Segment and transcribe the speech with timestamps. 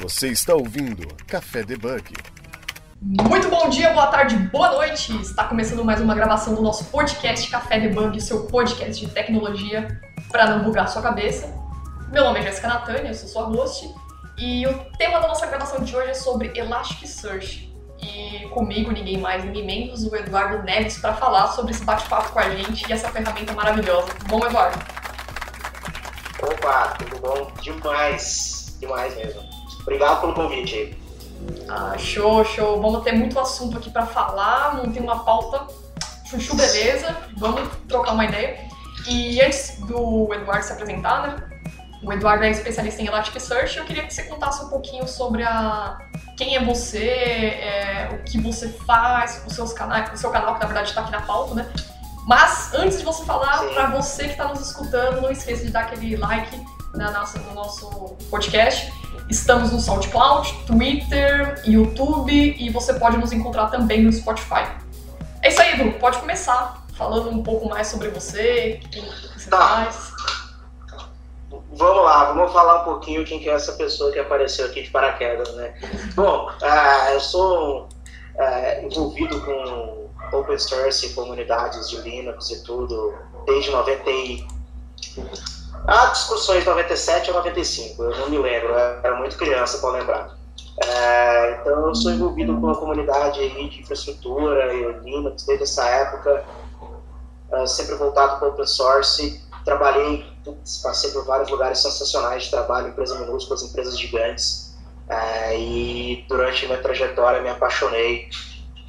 [0.00, 2.14] Você está ouvindo Café Debug.
[3.02, 5.14] Muito bom dia, boa tarde, boa noite!
[5.20, 10.00] Está começando mais uma gravação do nosso podcast Café Debug, seu podcast de tecnologia
[10.32, 11.54] para não bugar sua cabeça.
[12.10, 13.94] Meu nome é Jéssica Natânia, eu sou sua host,
[14.38, 17.70] e o tema da nossa gravação de hoje é sobre Elasticsearch.
[18.00, 22.38] E comigo, ninguém mais, ninguém menos, o Eduardo Neves, para falar sobre esse bate-papo com
[22.38, 24.08] a gente e essa ferramenta maravilhosa.
[24.26, 24.78] Bom, Eduardo?
[26.42, 27.52] Opa, tudo bom?
[27.60, 29.49] Demais, demais mesmo.
[29.82, 31.00] Obrigado pelo convite aí.
[31.68, 32.80] Ah, show, show.
[32.80, 35.66] Vamos ter muito assunto aqui para falar, não tem uma pauta.
[36.26, 37.16] Chuchu, beleza.
[37.36, 38.58] Vamos trocar uma ideia.
[39.08, 41.50] E antes do Eduardo se apresentar, né?
[42.02, 43.78] O Eduardo é especialista em Elasticsearch.
[43.78, 45.98] Eu queria que você contasse um pouquinho sobre a
[46.36, 50.60] quem é você, é, o que você faz, os seus canais, o seu canal que
[50.60, 51.70] na verdade está aqui na pauta, né?
[52.26, 55.80] Mas antes de você falar, para você que está nos escutando, não esqueça de dar
[55.80, 58.90] aquele like na nossa, no nosso podcast.
[59.30, 64.66] Estamos no SoundCloud, Twitter, YouTube e você pode nos encontrar também no Spotify.
[65.40, 65.98] É isso aí, Edu.
[66.00, 69.58] Pode começar falando um pouco mais sobre você, quem você tá.
[69.58, 70.12] faz.
[71.72, 74.90] Vamos lá, vamos falar um pouquinho quem que é essa pessoa que apareceu aqui de
[74.90, 75.74] paraquedas, né?
[76.14, 83.14] Bom, uh, eu sou uh, envolvido com open source, comunidades de Linux e tudo,
[83.46, 84.44] desde 90 e...
[85.86, 90.40] Há discussões 97 a 95, eu não me lembro, era muito criança para lembrar.
[90.82, 96.44] É, então eu sou envolvido com a comunidade de infraestrutura e Linux desde essa época,
[97.52, 99.42] é, sempre voltado para open source.
[99.64, 100.24] Trabalhei,
[100.82, 104.74] passei por vários lugares sensacionais de trabalho, empresas minúsculas, empresas gigantes.
[105.08, 108.28] É, e durante minha trajetória me apaixonei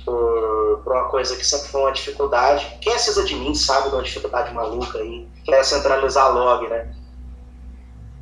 [0.03, 2.77] por, uma coisa que sempre foi uma dificuldade.
[2.81, 6.93] Quem é de mim sabe de uma dificuldade maluca aí, que é centralizar log, né?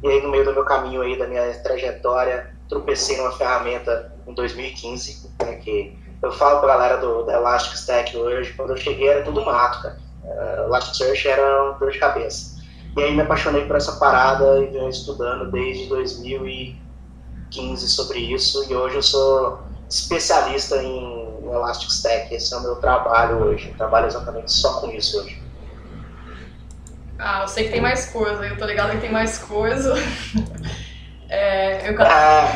[0.04, 4.34] E aí, no meio do meu caminho aí, da minha trajetória, tropecei numa ferramenta em
[4.34, 9.24] 2015, né, que eu falo pra galera do, Elastic Stack hoje, quando eu cheguei era
[9.24, 9.98] tudo mato, cara.
[10.24, 12.60] Uh, Elasticsearch era um dor de cabeça.
[12.96, 18.76] E aí me apaixonei por essa parada e venho estudando desde 2015 sobre isso, e
[18.76, 22.34] hoje eu sou especialista em no Elastic Stack.
[22.34, 23.70] Esse é o meu trabalho hoje.
[23.70, 25.42] Eu trabalho exatamente só com isso hoje.
[27.18, 29.94] Ah, eu sei que tem mais coisa, eu tô ligado que tem mais coisa.
[31.28, 31.96] é, eu...
[32.02, 32.50] ah,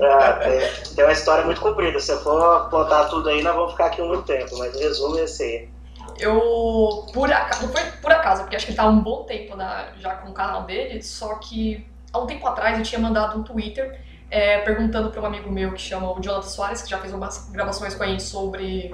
[0.00, 1.98] é, tem uma história muito comprida.
[1.98, 5.18] Se eu for contar tudo aí, nós vamos ficar aqui muito tempo, mas o resumo
[5.18, 5.68] é esse aí.
[6.16, 9.56] Eu, por acaso, foi por acaso, porque acho que ele tá há um bom tempo
[9.56, 13.36] na, já com o canal dele, só que há um tempo atrás eu tinha mandado
[13.36, 14.00] um Twitter
[14.34, 17.48] é, perguntando para um amigo meu que chama o Jonathan Soares, que já fez algumas
[17.52, 18.92] gravações com a gente sobre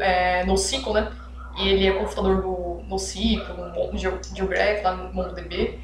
[0.00, 1.12] é, NoSQL, né?
[1.56, 3.54] E ele é cofundador do NoSQL,
[3.92, 5.78] no Geograph, lá no MongoDB.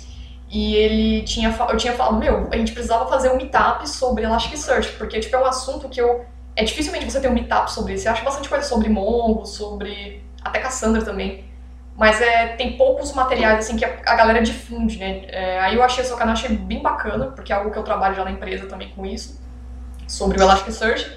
[0.50, 4.90] E ele tinha, eu tinha falado, meu, a gente precisava fazer um meetup sobre Elasticsearch,
[4.98, 6.26] porque tipo, é um assunto que eu...
[6.56, 8.08] É dificilmente você ter um meetup sobre isso.
[8.08, 10.24] Eu acho bastante coisa sobre Mongo, sobre...
[10.42, 11.44] Até Cassandra também.
[12.00, 15.20] Mas é, tem poucos materiais assim que a, a galera difunde, né?
[15.28, 17.82] É, aí eu achei o seu canal achei bem bacana, porque é algo que eu
[17.82, 19.38] trabalho já na empresa também com isso,
[20.08, 21.14] sobre o Elasticsearch.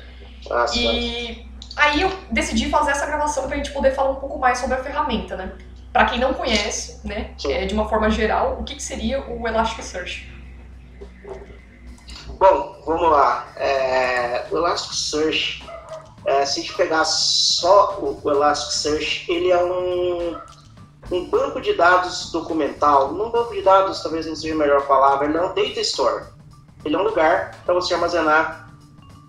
[0.50, 0.78] Nossa.
[0.78, 4.76] E aí eu decidi fazer essa gravação pra gente poder falar um pouco mais sobre
[4.76, 5.54] a ferramenta, né?
[5.94, 9.48] Para quem não conhece, né, é, de uma forma geral, o que, que seria o
[9.48, 10.30] Elasticsearch?
[12.28, 13.48] Bom, vamos lá.
[13.56, 15.64] É, o Elasticsearch,
[16.26, 20.36] é, se a gente pegar só o, o Elasticsearch, ele é um
[21.12, 25.28] um banco de dados documental, não banco de dados talvez não seja a melhor palavra,
[25.28, 26.26] ele é um data store.
[26.86, 28.70] Ele é um lugar para você armazenar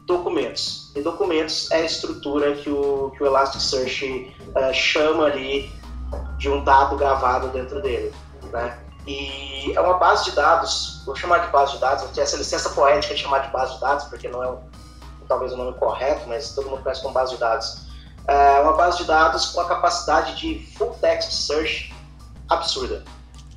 [0.06, 0.92] documentos.
[0.94, 5.70] E documentos é a estrutura que o, que o Elasticsearch uh, chama ali
[6.38, 8.12] de um dado gravado dentro dele.
[8.52, 8.78] Né?
[9.06, 12.70] E é uma base de dados, vou chamar de base de dados, ter essa licença
[12.70, 14.56] poética de chamar de base de dados, porque não é
[15.28, 17.83] talvez o nome correto, mas todo mundo conhece como base de dados
[18.26, 21.94] é uma base de dados com a capacidade de full text search
[22.48, 23.04] absurda.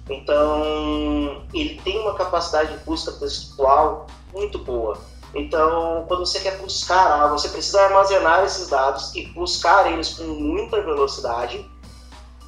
[0.09, 4.97] Então, ele tem uma capacidade de busca textual muito boa.
[5.35, 10.81] Então, quando você quer buscar você precisa armazenar esses dados e buscar eles com muita
[10.81, 11.69] velocidade.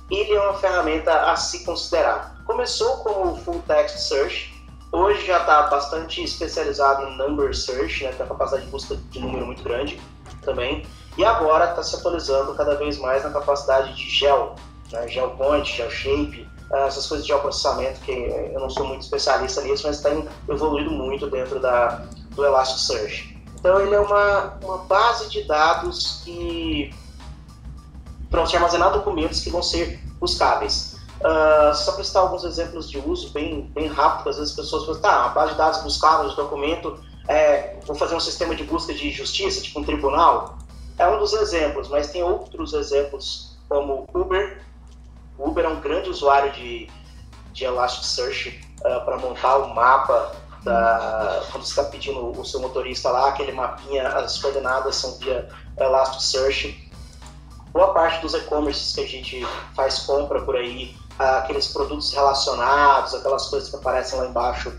[0.09, 2.41] Ele é uma ferramenta a se considerar.
[2.45, 4.51] Começou como full text search,
[4.91, 9.19] hoje já está bastante especializado em number search, né, tem uma capacidade de busca de
[9.19, 10.01] número muito grande
[10.41, 10.83] também.
[11.19, 14.55] E agora está se atualizando cada vez mais na capacidade de gel,
[14.89, 15.05] né?
[15.09, 19.61] gel point, gel shape, eh, essas coisas de geoprocessamento, que eu não sou muito especialista
[19.63, 20.11] nisso, mas está
[20.47, 23.37] evoluído muito dentro da, do Elasticsearch.
[23.53, 26.95] Então ele é uma, uma base de dados que
[28.29, 30.95] para você armazenar documentos que vão ser buscáveis.
[31.19, 34.85] Uh, só para citar alguns exemplos de uso bem, bem rápido, às vezes as pessoas
[34.85, 38.63] falam, tá, uma base de dados buscável de documento, é, vou fazer um sistema de
[38.63, 40.57] busca de justiça, tipo um tribunal,
[40.99, 44.61] é um dos exemplos, mas tem outros exemplos como Uber.
[45.37, 46.89] O Uber é um grande usuário de,
[47.53, 53.09] de Elasticsearch uh, para montar o mapa da, quando você está pedindo o seu motorista
[53.09, 55.47] lá, aquele mapinha, as coordenadas são via
[55.79, 56.91] Elasticsearch.
[57.71, 63.47] Boa parte dos e-commerces que a gente faz compra por aí, aqueles produtos relacionados, aquelas
[63.47, 64.73] coisas que aparecem lá embaixo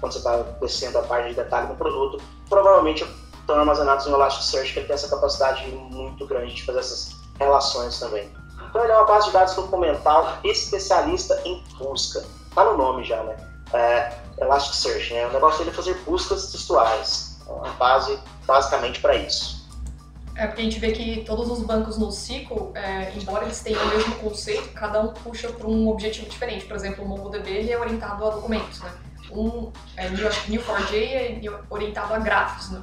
[0.00, 3.06] quando você está descendo a parte de detalhe do produto, provavelmente
[3.52, 7.98] estão armazenados no Elasticsearch, que ele tem essa capacidade muito grande de fazer essas relações
[7.98, 8.30] também.
[8.68, 12.24] Então ele é uma base de dados documental especialista em busca.
[12.54, 13.36] Tá no nome já, né?
[13.72, 15.26] É, Elasticsearch, né?
[15.26, 17.38] O negócio dele é fazer buscas textuais.
[17.46, 19.62] É uma base basicamente para isso.
[20.34, 23.82] É porque a gente vê que todos os bancos no SQL, é, embora eles tenham
[23.82, 26.64] o mesmo conceito, cada um puxa para um objetivo diferente.
[26.64, 28.90] Por exemplo, o MongoDB ele é orientado a documentos, né?
[29.30, 32.82] Um é, Neo4j é orientado a gráficos, né?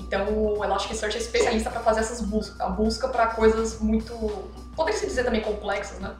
[0.00, 4.14] Então o Elasticsearch é especialista para fazer essas buscas, a busca para coisas muito,
[4.74, 6.14] poderia se dizer também complexas, né?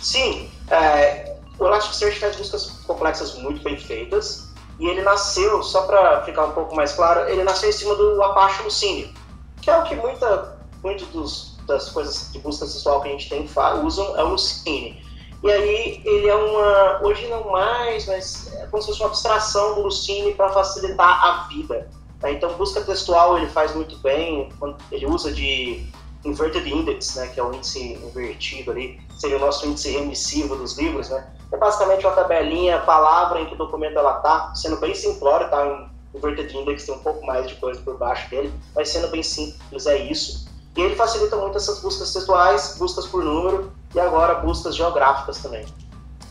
[0.00, 4.48] Sim, é, o Elasticsearch faz buscas complexas muito bem feitas
[4.78, 8.22] e ele nasceu, só para ficar um pouco mais claro, ele nasceu em cima do
[8.22, 9.14] Apache Lucene,
[9.60, 13.28] que é o que muita, muito dos, das coisas de busca textual que a gente
[13.28, 13.48] tem
[13.84, 15.02] usam é o Lucene.
[15.42, 19.74] E aí ele é uma, hoje não mais, mas é como se fosse uma abstração
[19.74, 21.88] do Lucene para facilitar a vida.
[22.22, 22.32] Né?
[22.32, 24.48] Então busca textual ele faz muito bem,
[24.92, 25.84] ele usa de
[26.24, 30.78] inverted index, né, que é o índice invertido ali, seria o nosso índice remissivo dos
[30.78, 31.26] livros, né?
[31.50, 35.90] É basicamente uma tabelinha, palavra em que documento ela tá, sendo bem simplório, tá?
[36.14, 39.86] Inverted index tem um pouco mais de coisa por baixo dele, mas sendo bem simples
[39.86, 40.46] é isso.
[40.76, 45.66] E ele facilita muito essas buscas textuais, buscas por número e agora buscas geográficas também.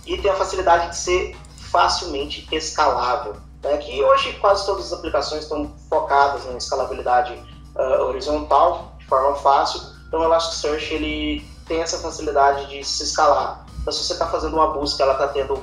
[0.06, 1.36] E tem a facilidade de ser
[1.72, 3.78] facilmente escalável, né?
[3.78, 7.34] que hoje quase todas as aplicações estão focadas na escalabilidade
[7.76, 9.82] uh, horizontal, de forma fácil.
[10.08, 13.66] Então o Elasticsearch ele tem essa facilidade de se escalar.
[13.82, 15.62] Então se você está fazendo uma busca, ela está tendo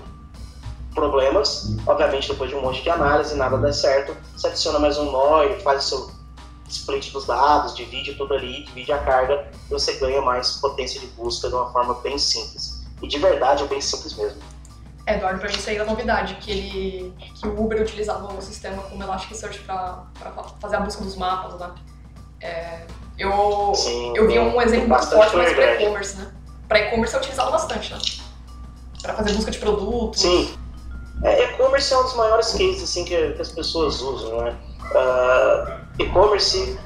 [0.95, 5.11] problemas, obviamente depois de um monte de análise, nada dá certo, você adiciona mais um
[5.11, 6.18] nó e faz o seu
[6.69, 11.07] split dos dados, divide tudo ali, divide a carga e você ganha mais potência de
[11.09, 12.87] busca de uma forma bem simples.
[13.03, 14.41] E de verdade é bem simples mesmo.
[15.07, 18.43] É, Eduardo, para mim isso aí é novidade, que, ele, que o Uber utilizava o
[18.43, 20.05] sistema como Elasticsearch para
[20.61, 21.71] fazer a busca dos mapas, né?
[22.41, 22.83] É,
[23.19, 26.31] eu, Sim, eu vi um exemplo muito forte mais para e-commerce, né?
[26.69, 27.99] Para e-commerce é utilizado bastante, né?
[29.01, 30.21] Para fazer busca de produtos.
[30.21, 30.55] Sim.
[31.25, 34.57] É, e-commerce é um dos maiores cases assim, que, que as pessoas usam, né?
[34.91, 36.79] Uh, e-commerce.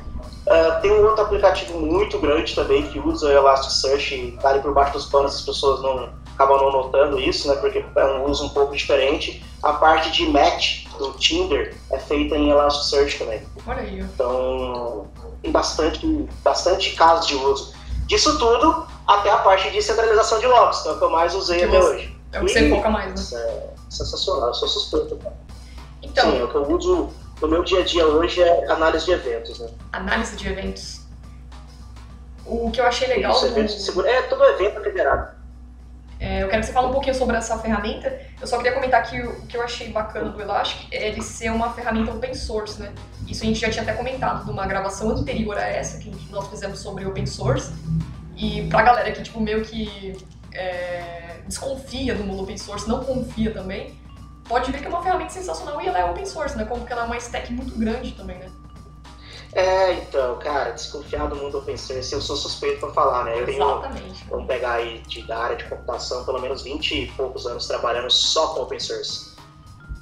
[0.47, 4.61] Uh, tem um outro aplicativo muito grande também que usa o Elasticsearch e tá ali
[4.61, 7.55] por baixo dos panos, as pessoas não acabam não notando isso, né?
[7.56, 9.44] Porque é um uso um pouco diferente.
[9.62, 13.43] A parte de match do Tinder é feita em Elasticsearch também.
[13.67, 14.00] Olha aí.
[14.00, 15.06] Então,
[15.41, 17.73] tem bastante, bastante casos de uso.
[18.06, 21.35] Disso tudo, até a parte de centralização de logs, que é o que eu mais
[21.35, 22.17] usei que até você, hoje.
[22.32, 23.41] É o que você foca mais, né?
[23.41, 25.19] É sensacional, eu sou suspeito.
[26.03, 27.11] Então, Sim, é o que eu uso
[27.43, 29.69] no meu dia a dia hoje é análise de eventos, né?
[29.93, 31.00] Análise de eventos.
[32.47, 33.33] O que eu achei legal.
[33.33, 34.06] Isso, do...
[34.06, 35.43] É, todo evento é liberado.
[36.21, 38.17] É, eu quero que você fale um pouquinho sobre essa ferramenta.
[38.41, 41.50] Eu só queria comentar que o que eu achei bacana do Elastic é ele ser
[41.50, 42.93] uma ferramenta open source, né?
[43.27, 46.79] Isso a gente já tinha até comentado numa gravação anterior a essa que nós fizemos
[46.79, 47.72] sobre open source.
[48.37, 50.17] E pra galera que, tipo, meio que
[50.55, 53.99] é, desconfia do mundo open source, não confia também,
[54.49, 56.65] pode ver que é uma ferramenta sensacional e ela é open source, né?
[56.65, 58.51] Como que ela é uma stack muito grande também, né?
[59.55, 63.39] É, então, cara, desconfiar do mundo open source, eu sou suspeito para falar, né?
[63.39, 64.19] Eu Exatamente.
[64.19, 67.67] Tenho, vamos pegar aí de, da área de computação, pelo menos 20 e poucos anos
[67.67, 69.32] trabalhando só com open source.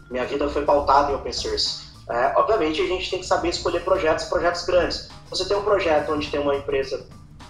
[0.09, 1.91] Minha vida foi pautada em open source.
[2.09, 5.09] É, obviamente, a gente tem que saber escolher projetos, projetos grandes.
[5.31, 7.07] Você tem um projeto onde tem uma empresa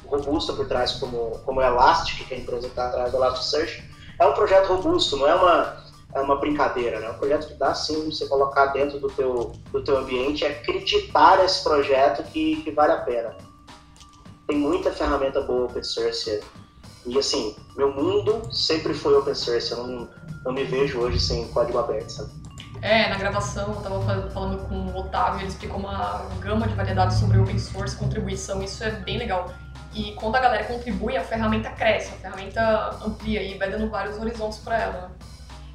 [0.06, 3.90] robusta por trás, como, como Elastic, que é a empresa que está atrás do Elasticsearch,
[4.18, 5.76] é um projeto robusto, não é uma
[6.14, 7.10] é uma brincadeira, né?
[7.10, 11.38] Um projeto que dá sim você colocar dentro do teu, do teu ambiente, é acreditar
[11.38, 13.36] nesse projeto que, que vale a pena.
[14.46, 16.40] Tem muita ferramenta boa open source
[17.06, 20.08] e assim, meu mundo sempre foi open source, eu não,
[20.44, 22.30] não me vejo hoje sem código aberto, sabe?
[22.82, 27.18] É, na gravação eu estava falando com o Otávio, ele explicou uma gama de variedades
[27.18, 29.52] sobre open source, contribuição, isso é bem legal.
[29.92, 34.18] E quando a galera contribui, a ferramenta cresce, a ferramenta amplia e vai dando vários
[34.18, 35.10] horizontes para ela.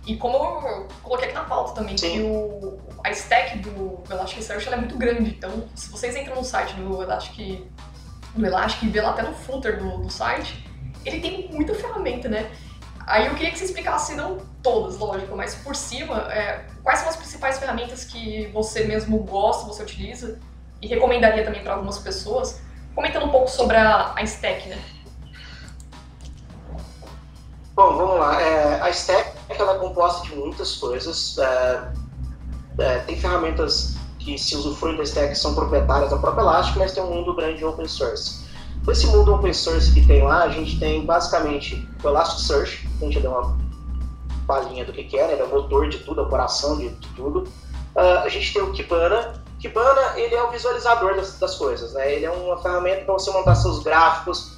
[0.05, 2.11] E como eu coloquei aqui na pauta também, Sim.
[2.11, 5.31] que o, a stack do, do Elasticsearch é muito grande.
[5.31, 7.67] Então, se vocês entram no site do Elastic,
[8.35, 10.63] do Elastic e vê lá até no footer do, do site,
[11.03, 12.51] ele tem muita ferramenta, né?
[13.07, 17.09] Aí eu queria que você explicasse, não todas, lógico, mas por cima, é, quais são
[17.09, 20.39] as principais ferramentas que você mesmo gosta, você utiliza
[20.81, 22.61] e recomendaria também para algumas pessoas,
[22.95, 24.83] comentando um pouco sobre a, a Stack, né?
[27.75, 28.41] Bom, vamos lá.
[28.41, 31.37] É, a Stack ela é composta de muitas coisas.
[31.37, 31.91] É,
[32.79, 36.93] é, tem ferramentas que se usufruem da Stack que são proprietárias da própria Elastic, mas
[36.93, 38.43] tem um mundo grande de open source.
[38.85, 43.19] Desse mundo open source que tem lá, a gente tem basicamente o Elasticsearch, a gente
[43.19, 43.57] deu uma
[44.45, 45.33] palhinha do que, que é, né?
[45.33, 47.41] ele é o motor de tudo, o coração de, de tudo.
[47.95, 49.43] Uh, a gente tem o Kibana.
[49.59, 52.13] Kibana, ele é o visualizador das, das coisas, né?
[52.13, 54.54] Ele é uma ferramenta para você montar seus gráficos,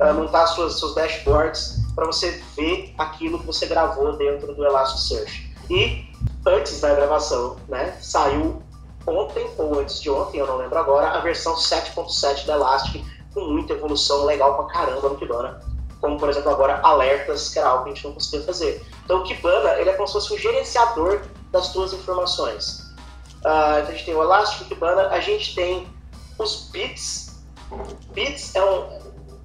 [0.00, 5.54] uh, montar suas, seus dashboards, para você ver aquilo que você gravou dentro do Elasticsearch.
[5.70, 6.06] E
[6.46, 8.62] antes da gravação, né, saiu
[9.06, 13.04] ontem ou antes de ontem, eu não lembro agora, a versão 7.7 da Elastic
[13.34, 15.60] com muita evolução legal pra caramba no Kibana.
[16.00, 18.86] Como, por exemplo, agora alertas, que era algo que a gente não conseguia fazer.
[19.04, 22.88] Então, o Kibana ele é como se fosse um gerenciador das suas informações.
[23.38, 25.88] Uh, então, a gente tem o Elastic, o Kibana, a gente tem
[26.38, 27.40] os bits.
[28.12, 28.98] Bits é um,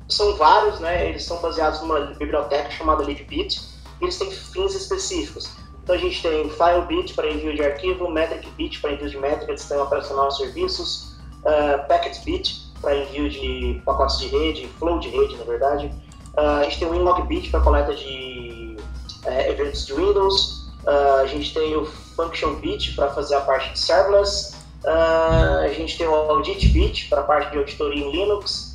[0.07, 1.09] são vários, né?
[1.09, 3.61] Eles são baseados numa biblioteca chamada LibBit.
[4.01, 5.49] Eles têm fins específicos.
[5.83, 9.83] Então a gente tem FileBit para envio de arquivo, MetricBit para envio de métrica sistema
[9.83, 15.43] operacional e serviços, uh, PacketBit para envio de pacotes de rede, flow de rede, na
[15.43, 15.91] verdade.
[16.37, 18.77] Uh, a gente tem o WinLogBit para coleta de
[19.25, 20.67] uh, eventos de Windows.
[20.83, 24.55] Uh, a gente tem o FunctionBit para fazer a parte de serverless.
[24.85, 28.72] a gente tem o AuditBit para a parte de auditoria em Linux.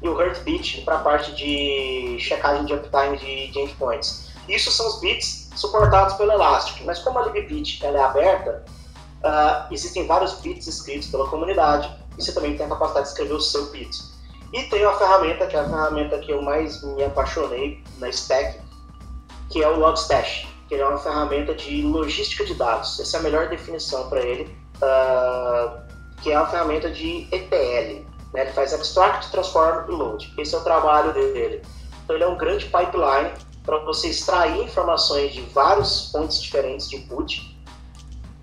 [0.00, 4.28] E o HurtBit para a parte de checagem de uptime de, de endpoints.
[4.48, 6.84] Isso são os bits suportados pelo Elastic.
[6.84, 8.64] Mas como a LibBit ela é aberta,
[9.24, 13.34] uh, existem vários bits escritos pela comunidade e você também tem a capacidade de escrever
[13.34, 13.90] o seu bit.
[14.52, 18.60] E tem uma ferramenta, que é a ferramenta que eu mais me apaixonei na Stack,
[19.50, 22.98] que é o Logstash, que é uma ferramenta de logística de dados.
[22.98, 24.44] Essa é a melhor definição para ele,
[24.76, 25.80] uh,
[26.22, 28.07] que é uma ferramenta de ETL.
[28.32, 28.42] Né?
[28.42, 30.34] Ele faz Extract, Transform e Load.
[30.38, 31.62] Esse é o trabalho dele.
[32.04, 33.30] Então ele é um grande pipeline
[33.64, 37.56] para você extrair informações de vários pontos diferentes de input.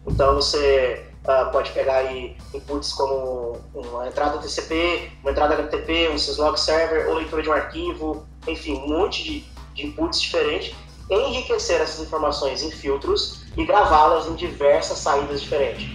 [0.06, 6.18] Então você uh, pode pegar aí inputs como uma entrada TCP, uma entrada HTTP, um
[6.18, 10.75] syslog server, ou leitura de um arquivo, enfim, um monte de, de inputs diferentes,
[11.10, 15.86] enriquecer essas informações em filtros e gravá-las em diversas saídas diferentes.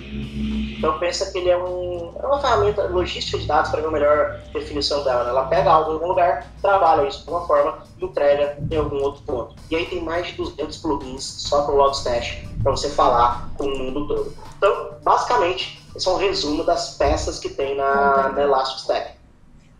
[0.80, 3.90] Então pensa que ele é, um, é uma ferramenta logística de dados para ver a
[3.90, 5.24] melhor definição dela.
[5.24, 5.30] Né?
[5.30, 8.96] Ela pega algo em algum lugar, trabalha isso de uma forma e entrega em algum
[9.02, 9.54] outro ponto.
[9.70, 13.64] E aí tem mais de 200 plugins só para o Logstash para você falar com
[13.64, 14.34] o mundo todo.
[14.56, 19.20] Então, basicamente, esse é um resumo das peças que tem na, na Elasticstack.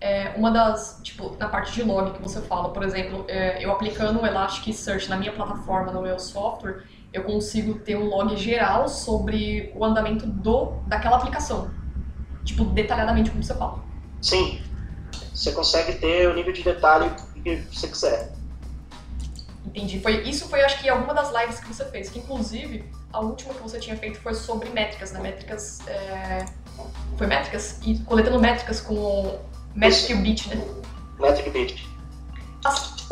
[0.02, 3.70] É, uma das, tipo, na parte de log que você fala, por exemplo, é, eu
[3.72, 8.88] aplicando o Elasticsearch na minha plataforma, no meu software, eu consigo ter um log geral
[8.88, 11.70] sobre o andamento do daquela aplicação.
[12.44, 13.80] Tipo, detalhadamente como você fala.
[14.22, 14.60] Sim.
[15.34, 17.10] Você consegue ter o nível de detalhe
[17.42, 18.32] que você quiser.
[19.66, 20.00] Entendi.
[20.00, 22.10] Foi, isso foi, acho que, alguma das lives que você fez.
[22.10, 25.20] Que, inclusive, a última que você tinha feito foi sobre métricas, né?
[25.20, 25.80] Métricas...
[25.86, 26.44] É...
[27.16, 27.78] Foi métricas?
[27.84, 29.38] E coletando métricas com
[29.74, 30.64] Metric Beat, né?
[31.18, 31.86] Metric Beat.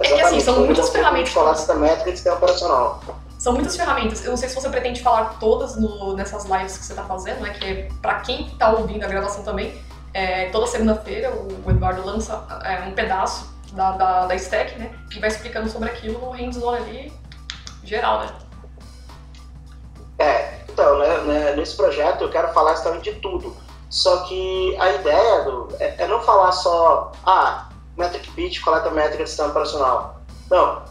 [0.00, 1.30] É que, assim, são muitas ferramentas.
[1.32, 3.02] Falar da métrica de sistema operacional.
[3.38, 4.24] São muitas ferramentas.
[4.24, 7.40] Eu não sei se você pretende falar todas no, nessas lives que você está fazendo,
[7.40, 7.50] né?
[7.50, 9.80] Que é para quem está ouvindo a gravação também.
[10.12, 14.90] É, toda segunda-feira o Eduardo lança é, um pedaço da, da, da, stack, né?
[15.08, 17.12] Que vai explicando sobre aquilo no hands-on ali,
[17.84, 18.28] geral, né?
[20.18, 23.56] É, então, né, né, nesse projeto eu quero falar exatamente de tudo.
[23.88, 29.22] Só que a ideia do, é, é não falar só, ah, metric bit coleta métrica
[29.22, 30.20] de sistema operacional.
[30.50, 30.82] Não,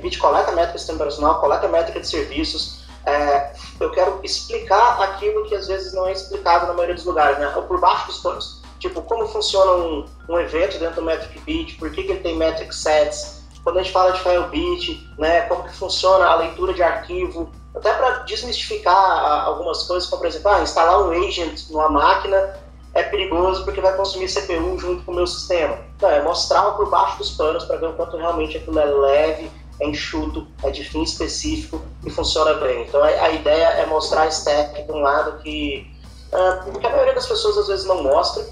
[0.00, 2.80] Bit coleta métrica de sistema operacional, coleta métrica de serviços.
[3.06, 7.38] É, eu quero explicar aquilo que às vezes não é explicado na maioria dos lugares,
[7.38, 7.52] né?
[7.56, 8.60] Ou por baixo dos panos.
[8.78, 12.36] Tipo, como funciona um, um evento dentro do Metric Bit, por que, que ele tem
[12.36, 16.82] metric sets, quando a gente fala de FileBit, né, como que funciona a leitura de
[16.82, 22.54] arquivo, até para desmistificar algumas coisas, como por exemplo, ah, instalar um agent numa máquina
[22.92, 25.78] é perigoso porque vai consumir CPU junto com o meu sistema.
[26.00, 29.50] Não, é mostrar por baixo dos panos para ver o quanto realmente aquilo é leve
[29.80, 32.82] é enxuto, é de fim específico e funciona bem.
[32.82, 35.90] Então a, ideia é mostrar a stack de um lado que,
[36.32, 38.42] uh, que a maioria das pessoas às vezes não mostra,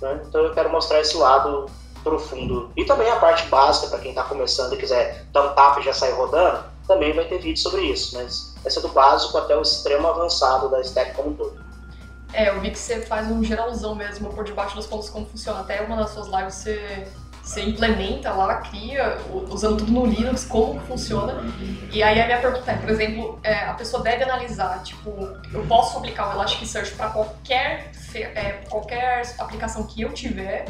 [0.00, 0.20] né?
[0.28, 1.66] então eu quero mostrar esse lado
[2.02, 2.70] profundo.
[2.76, 5.84] E também a parte básica, para quem está começando e quiser dar um tapa e
[5.84, 9.56] já sair rodando, também vai ter vídeo sobre isso, mas essa é do básico até
[9.56, 11.64] o extremo avançado da stack como um todo.
[12.34, 15.60] É, eu vi que você faz um geralzão mesmo por debaixo dos pontos como funciona.
[15.60, 17.06] Até uma das suas lives você
[17.44, 19.18] Você implementa lá, cria,
[19.50, 21.44] usando tudo no Linux, como funciona.
[21.92, 25.10] E aí a minha pergunta é, por exemplo, é, a pessoa deve analisar, tipo,
[25.52, 30.64] eu posso aplicar o Elasticsearch para qualquer, é, qualquer aplicação que eu tiver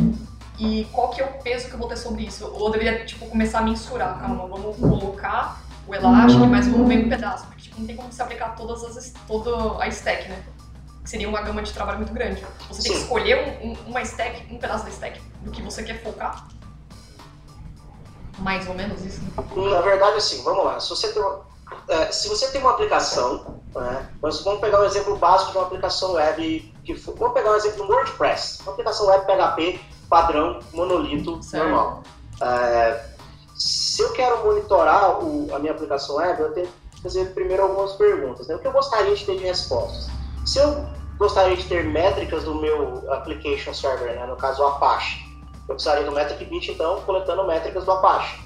[0.58, 2.44] e qual que é o peso que eu vou ter sobre isso?
[2.46, 7.06] Ou eu deveria, tipo, começar a mensurar, calma, vamos colocar o Elastic, mas vamos ver
[7.06, 10.42] um pedaço, porque tipo, não tem como se aplicar todas as, toda a stack, né?
[11.04, 12.44] Seria uma gama de trabalho muito grande.
[12.68, 15.82] Você tem que escolher um, um, uma stack, um pedaço da stack do que você
[15.82, 16.48] quer focar.
[18.38, 19.20] Mais ou menos isso.
[19.22, 19.70] Né?
[19.70, 20.80] Na verdade, assim, vamos lá.
[20.80, 21.40] Se você tem uma,
[21.88, 26.12] é, se você tem uma aplicação, né, vamos pegar um exemplo básico de uma aplicação
[26.12, 31.64] web, que vamos pegar um exemplo no WordPress, uma aplicação web PHP padrão monolito certo.
[31.64, 32.02] normal.
[32.40, 33.04] É,
[33.56, 37.92] se eu quero monitorar o, a minha aplicação web, eu tenho que fazer primeiro algumas
[37.92, 38.46] perguntas.
[38.46, 38.56] Né?
[38.56, 40.08] O que eu gostaria de ter de respostas?
[40.44, 40.86] Se eu
[41.16, 44.26] gostaria de ter métricas do meu application server, né?
[44.26, 45.23] no caso o Apache,
[45.68, 48.38] eu precisaria do Metric então, coletando métricas do Apache.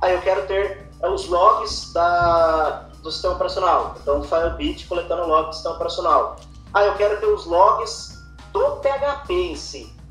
[0.00, 5.26] Aí eu quero ter é, os logs da, do sistema operacional, então o Firebit coletando
[5.26, 6.36] logs do sistema operacional.
[6.74, 8.18] Aí eu quero ter os logs
[8.52, 10.02] do PHP em si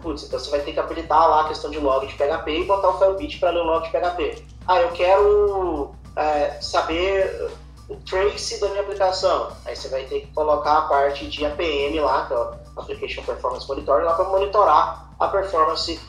[0.00, 2.64] putz, então você vai ter que habilitar lá a questão de log de PHP e
[2.64, 4.44] botar o Firebit para ler o log de PHP.
[4.66, 7.50] Ah, eu quero é, saber
[7.88, 9.48] o trace da minha aplicação.
[9.64, 13.22] Aí você vai ter que colocar a parte de APM lá, que é o Application
[13.22, 16.00] Performance Monitor, lá para monitorar a performance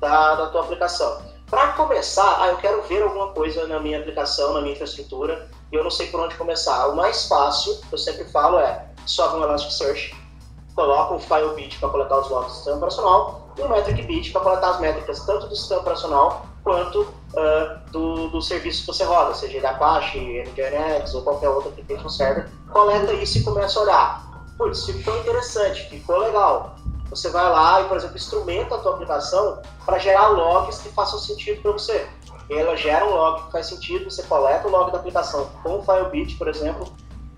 [0.00, 1.22] da, da tua aplicação.
[1.50, 5.76] Para começar, ah, eu quero ver alguma coisa na minha aplicação, na minha infraestrutura, e
[5.76, 6.88] eu não sei por onde começar.
[6.88, 10.14] O mais fácil, que eu sempre falo, é sobe um Elasticsearch,
[10.74, 14.30] coloca um file bit para coletar os logs do sistema operacional e um metric bit
[14.30, 19.04] para coletar as métricas tanto do sistema operacional quanto uh, do, do serviço que você
[19.04, 22.48] roda, seja ele Apache, NGINX ou qualquer outro application server.
[22.70, 24.44] Coleta isso e começa a olhar.
[24.58, 26.76] Putz, ficou interessante, ficou legal.
[27.10, 31.18] Você vai lá e, por exemplo, instrumenta a tua aplicação para gerar logs que façam
[31.18, 32.08] sentido para você.
[32.50, 35.82] Ela gera um log que faz sentido, você coleta o log da aplicação com o
[35.82, 36.92] Firebit, por exemplo,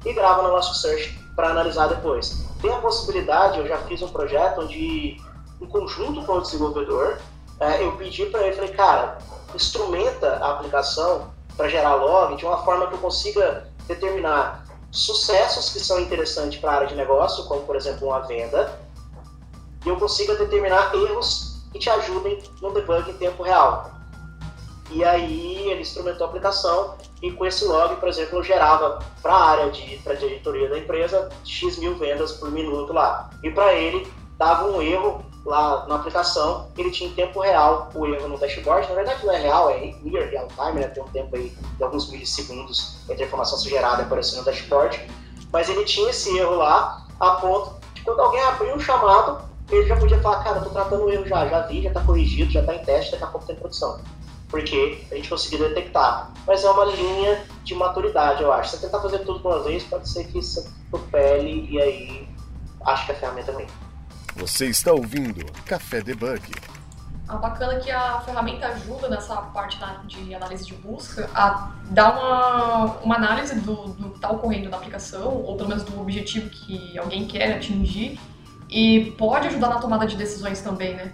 [0.05, 2.47] e grava no nosso search para analisar depois.
[2.61, 5.21] Tem a possibilidade, eu já fiz um projeto onde,
[5.61, 7.19] em conjunto com o desenvolvedor,
[7.59, 9.19] é, eu pedi para ele, falei, cara,
[9.55, 15.81] instrumenta a aplicação para gerar log de uma forma que eu consiga determinar sucessos que
[15.81, 18.73] são interessantes para a área de negócio, como por exemplo uma venda,
[19.85, 23.91] e eu consiga determinar erros que te ajudem no debug em tempo real.
[24.91, 29.33] E aí ele instrumentou a aplicação e com esse log, por exemplo, eu gerava para
[29.33, 33.31] a área de, pra diretoria da empresa X mil vendas por minuto lá.
[33.43, 38.07] E para ele dava um erro lá na aplicação, ele tinha em tempo real o
[38.07, 38.89] erro no dashboard.
[38.89, 40.89] Na verdade não é real, é near real time, né?
[40.89, 45.01] tem um tempo aí de alguns milissegundos entre a informação gerada e aparecer no dashboard.
[45.53, 49.87] Mas ele tinha esse erro lá a ponto de quando alguém abriu o chamado, ele
[49.87, 52.51] já podia falar, cara, eu tô tratando o erro já, já vi, já está corrigido,
[52.51, 54.01] já está em teste, daqui a pouco tem produção
[54.51, 56.33] porque a gente conseguiu detectar.
[56.47, 58.71] Mas é uma linha de maturidade, eu acho.
[58.71, 60.73] Você tentar fazer tudo de uma vez, pode ser que isso
[61.11, 62.29] pele e aí
[62.85, 63.67] acho que a ferramenta vem.
[64.37, 66.43] Você está ouvindo Café Debug.
[67.29, 69.79] Ah, bacana que a ferramenta ajuda nessa parte
[70.09, 74.77] de análise de busca a dar uma, uma análise do, do que está ocorrendo na
[74.77, 78.19] aplicação, ou pelo menos do objetivo que alguém quer atingir,
[78.71, 81.13] e pode ajudar na tomada de decisões também, né?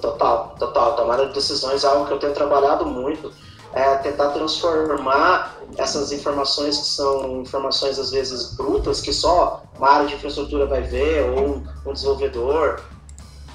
[0.00, 0.96] Total, total.
[0.96, 3.32] Tomada de decisões é algo que eu tenho trabalhado muito.
[3.72, 10.06] É tentar transformar essas informações que são informações às vezes brutas, que só uma área
[10.06, 12.82] de infraestrutura vai ver, ou um desenvolvedor,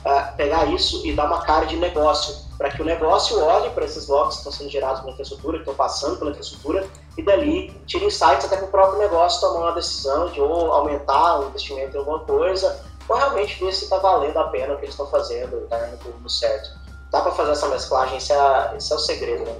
[0.04, 3.86] é, pegar isso e dar uma cara de negócio, para que o negócio olhe para
[3.86, 6.88] esses logs que estão sendo gerados pela infraestrutura, que estão passando pela infraestrutura,
[7.20, 11.40] e dali tire insights até para o próprio negócio tomar uma decisão de ou aumentar
[11.40, 14.86] o investimento em alguma coisa, ou realmente ver se está valendo a pena o que
[14.86, 16.80] eles estão fazendo, está indo no certo.
[17.12, 19.56] Dá para fazer essa mesclagem, esse é, esse é o segredo, né?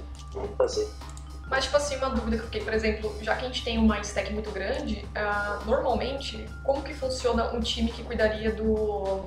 [0.56, 0.88] Fazer.
[1.50, 3.76] Mas, tipo assim, uma dúvida que eu fiquei, por exemplo, já que a gente tem
[3.76, 9.22] uma stack muito grande, uh, normalmente, como que funciona um time que cuidaria do,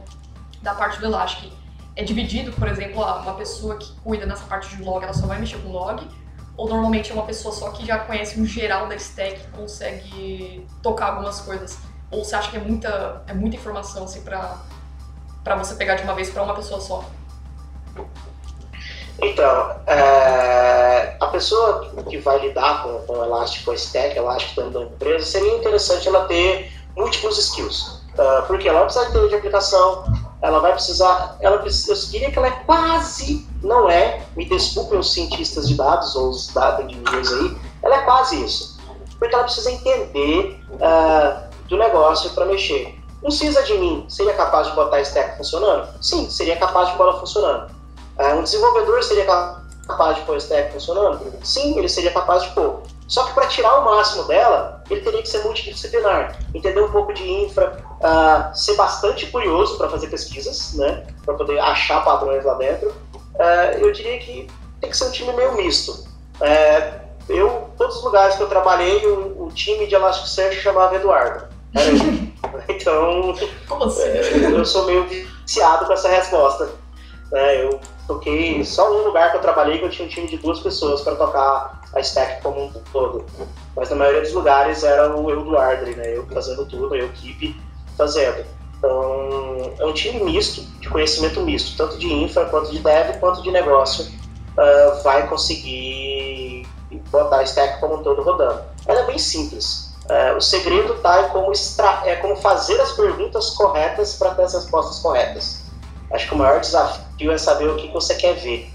[0.61, 1.51] da parte do Elastic?
[1.95, 5.37] É dividido, por exemplo, uma pessoa que cuida nessa parte de log, ela só vai
[5.37, 6.07] mexer com log,
[6.55, 10.67] ou normalmente é uma pessoa só que já conhece o geral da stack e consegue
[10.81, 11.77] tocar algumas coisas?
[12.11, 16.13] Ou você acha que é muita, é muita informação assim, para você pegar de uma
[16.13, 17.03] vez para uma pessoa só?
[19.21, 24.55] Então, é, a pessoa que vai lidar com, com o Elastic, com a stack Elastic
[24.55, 28.03] dentro da empresa, seria interessante ela ter múltiplos skills.
[28.13, 30.03] Uh, porque ela vai precisar de de aplicação,
[30.43, 34.99] ela vai precisar, ela precisa, eu diria que ela é quase, não é, me desculpem
[34.99, 38.77] os cientistas de dados ou os data engineers aí, ela é quase isso.
[39.17, 42.93] Porque ela precisa entender uh, do negócio para mexer.
[43.23, 45.87] Um sysadmin seria capaz de botar a stack funcionando?
[46.01, 47.71] Sim, seria capaz de botar funcionando.
[48.19, 51.21] Uh, um desenvolvedor seria capaz de pôr a stack funcionando?
[51.41, 52.81] Sim, ele seria capaz de pôr.
[53.13, 57.13] Só que para tirar o máximo dela, ele teria que ser multidisciplinar, entender um pouco
[57.13, 62.55] de infra, uh, ser bastante curioso para fazer pesquisas, né, para poder achar padrões lá
[62.55, 62.89] dentro.
[62.89, 64.47] Uh, eu diria que
[64.81, 65.91] tem que ser um time meio misto.
[65.91, 71.45] Uh, eu, todos os lugares que eu trabalhei, o, o time de Elasticsearch chamava Eduardo.
[72.67, 73.29] então,
[73.85, 74.01] assim?
[74.55, 75.05] eu sou meio
[75.45, 76.67] viciado com essa resposta.
[77.31, 80.37] É, eu toquei só um lugar que eu trabalhei que eu tinha um time de
[80.37, 83.25] duas pessoas para tocar a stack como um todo.
[83.75, 86.17] Mas na maioria dos lugares era o Eduardo, né?
[86.17, 87.59] Eu fazendo tudo, a equipe
[87.97, 88.45] fazendo.
[88.77, 93.41] Então, é um time misto, de conhecimento misto, tanto de infra, quanto de dev, quanto
[93.41, 96.67] de negócio, uh, vai conseguir
[97.09, 98.61] botar a stack como um todo rodando.
[98.85, 99.93] Ela é bem simples.
[100.05, 102.01] Uh, o segredo está em como, extra...
[102.05, 105.63] é como fazer as perguntas corretas para ter as respostas corretas.
[106.11, 108.72] Acho que o maior desafio é saber o que você quer ver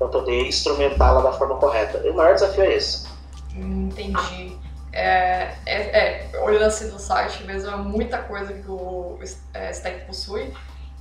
[0.00, 2.00] para poder instrumentá-la da forma correta.
[2.02, 3.06] E o maior desafio é esse.
[3.54, 4.56] Entendi.
[4.92, 9.18] É, é, é, olhando assim no site mesmo, é muita coisa que o
[9.52, 10.52] é, Stack possui.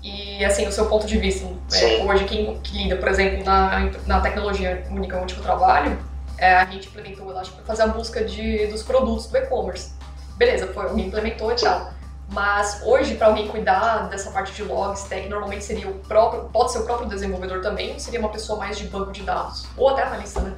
[0.03, 3.89] E assim, o seu ponto de vista, é, hoje quem que lida, por exemplo, na,
[4.05, 5.97] na tecnologia única onde eu trabalho,
[6.37, 9.91] é, a gente implementou o Elastic para fazer a busca de, dos produtos do e-commerce.
[10.37, 11.93] Beleza, foi, implementou e tal.
[12.31, 16.71] Mas hoje, para alguém cuidar dessa parte de logs, tag, normalmente seria o próprio, pode
[16.71, 19.89] ser o próprio desenvolvedor também, ou seria uma pessoa mais de banco de dados, ou
[19.89, 20.55] até analista, né?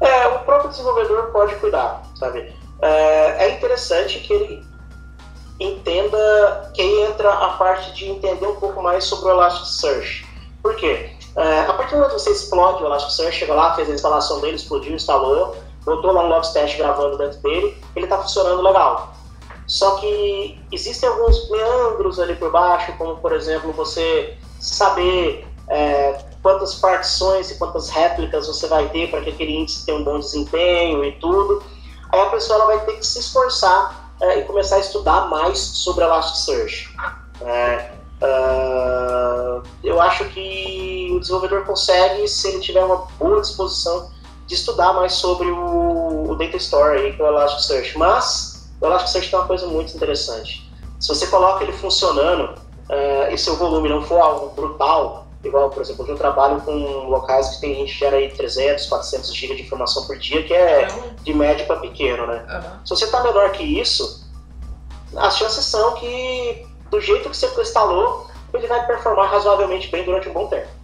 [0.00, 2.54] É, o próprio desenvolvedor pode cuidar, sabe?
[2.80, 4.64] É, é interessante que ele
[5.58, 10.26] entenda que aí entra a parte de entender um pouco mais sobre o Elasticsearch.
[10.62, 11.10] Por quê?
[11.36, 14.40] É, a partir do momento que você explode o Elasticsearch, chega lá, fez a instalação
[14.40, 15.56] dele, explodiu, instalou,
[15.96, 19.14] botou lá um logstash gravando dentro dele, ele está funcionando legal.
[19.66, 26.74] Só que existem alguns meandros ali por baixo, como por exemplo você saber é, quantas
[26.74, 31.04] partições e quantas réplicas você vai ter para que aquele índice tenha um bom desempenho
[31.04, 31.62] e tudo.
[32.10, 36.04] Aí a pessoa vai ter que se esforçar é, e começar a estudar mais sobre
[36.04, 36.92] Elasticsearch.
[37.42, 44.10] É, uh, eu acho que o desenvolvedor consegue se ele tiver uma boa disposição
[44.50, 47.96] de estudar mais sobre o, o Data Store aí, que é o Elasticsearch.
[47.96, 50.68] Mas o Elasticsearch tem uma coisa muito interessante.
[50.98, 52.54] Se você coloca ele funcionando
[52.88, 56.72] uh, e seu volume não for algo brutal, igual, por exemplo, eu trabalho com
[57.08, 60.52] locais que tem gente que gera aí 300, 400 GB de informação por dia, que
[60.52, 60.88] é
[61.22, 62.44] de médio para pequeno, né?
[62.50, 62.84] Uhum.
[62.84, 64.28] Se você está menor que isso,
[65.16, 70.28] as chances são que, do jeito que você instalou, ele vai performar razoavelmente bem durante
[70.28, 70.79] um bom tempo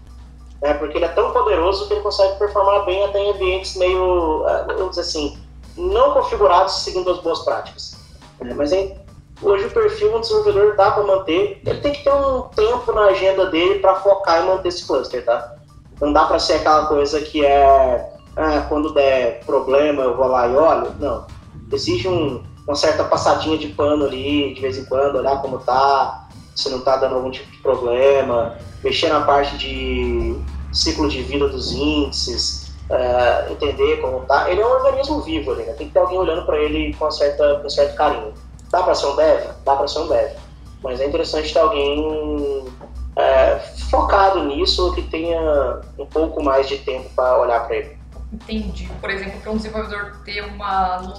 [0.63, 0.75] né?
[0.75, 4.65] porque ele é tão poderoso que ele consegue performar bem até em ambientes meio, eh,
[4.69, 5.39] vamos dizer assim,
[5.77, 7.97] não configurados seguindo as boas práticas.
[8.41, 8.97] É, mas hein,
[9.43, 13.07] hoje o perfil do desenvolvedor dá para manter, ele tem que ter um tempo na
[13.07, 15.55] agenda dele para focar em manter esse cluster, tá?
[16.01, 20.47] Não dá para ser aquela coisa que é, ah, quando der problema eu vou lá
[20.47, 20.95] e olho.
[20.99, 21.27] Não.
[21.73, 26.26] Exige um, uma certa passadinha de pano ali, de vez em quando, olhar como tá,
[26.57, 30.37] se não tá dando algum tipo de problema, mexer na parte de
[30.73, 34.51] ciclo de vida dos índices, uh, entender como tá.
[34.51, 35.65] Ele é um organismo vivo né?
[35.75, 38.33] Tem que ter alguém olhando para ele com, certa, com certo carinho.
[38.71, 39.51] Dá para ser um dev?
[39.65, 40.33] Dá para ser um dev.
[40.83, 42.65] Mas é interessante ter alguém
[43.17, 43.59] é,
[43.91, 47.99] focado nisso, que tenha um pouco mais de tempo para olhar para ele.
[48.33, 48.89] Entendi.
[49.01, 51.15] Por exemplo, para um desenvolvedor ter uma.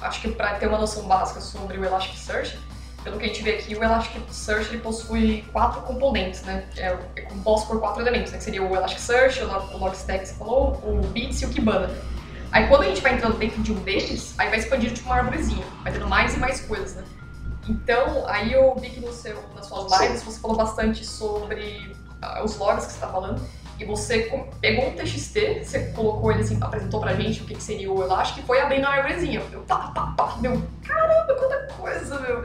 [0.00, 2.58] Acho que para ter uma noção básica sobre o Elasticsearch,
[3.02, 6.64] pelo que a gente vê aqui, o Elasticsearch ele possui quatro componentes, né?
[6.76, 8.38] É, é composto por quatro elementos, né?
[8.38, 11.90] Que seria o Elasticsearch, o Logstash que você falou, o Bits e o Kibana.
[12.50, 15.16] Aí quando a gente vai entrando dentro de um deles, aí vai expandindo tipo uma
[15.16, 17.04] árvorezinha, vai tendo mais e mais coisas, né?
[17.68, 22.42] Então, aí eu vi que no seu, nas suas lives você falou bastante sobre uh,
[22.42, 23.42] os logs que você está falando,
[23.78, 24.30] e você
[24.60, 28.02] pegou um TXT, você colocou ele assim, apresentou pra gente o que, que seria o
[28.02, 29.40] Elastic e foi abrindo a árvorezinha.
[29.52, 32.44] Eu, tá, tá, tá, meu, caramba, quanta coisa, meu.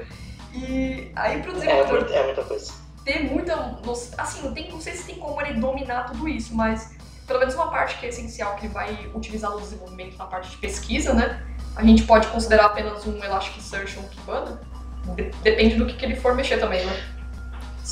[0.53, 2.11] E aí pro desenvolvedor.
[2.11, 2.73] É, é muita coisa.
[3.03, 3.79] Ter muita.
[4.17, 7.55] Assim, não, tem, não sei se tem como ele dominar tudo isso, mas pelo menos
[7.55, 11.13] uma parte que é essencial que ele vai utilizar no desenvolvimento na parte de pesquisa,
[11.13, 11.45] né?
[11.75, 14.61] A gente pode considerar apenas um Elasticsearch ou um Kibana.
[15.41, 17.03] Depende do que, que ele for mexer também, né?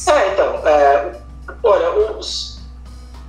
[0.07, 1.19] É, então, é,
[1.63, 2.50] olha, os,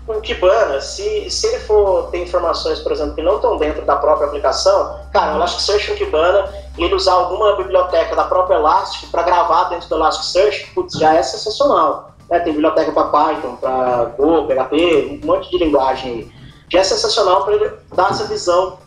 [0.07, 3.97] o Kibana, se, se ele for ter informações, por exemplo, que não estão dentro da
[3.97, 9.23] própria aplicação, cara, o Elasticsearch um Kibana, ele usar alguma biblioteca da própria Elastic para
[9.23, 12.13] gravar dentro do Elasticsearch, putz, já é sensacional.
[12.29, 12.41] Né?
[12.41, 16.33] Tem biblioteca para Python, para Go, PHP, um monte de linguagem aí.
[16.69, 18.79] Já é sensacional para ele dar essa visão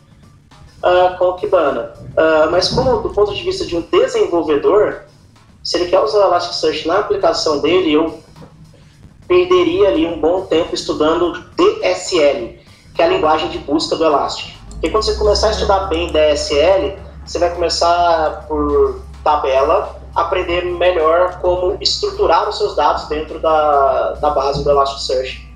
[0.82, 1.94] uh, com o Kibana.
[2.00, 5.02] Uh, mas como do ponto de vista de um desenvolvedor,
[5.62, 8.25] se ele quer usar o Elasticsearch na aplicação dele, eu
[9.26, 12.58] perderia ali um bom tempo estudando DSL,
[12.94, 14.54] que é a linguagem de busca do Elastic.
[14.70, 21.40] Porque quando você começar a estudar bem DSL, você vai começar por tabela, aprender melhor
[21.40, 25.46] como estruturar os seus dados dentro da, da base do Elasticsearch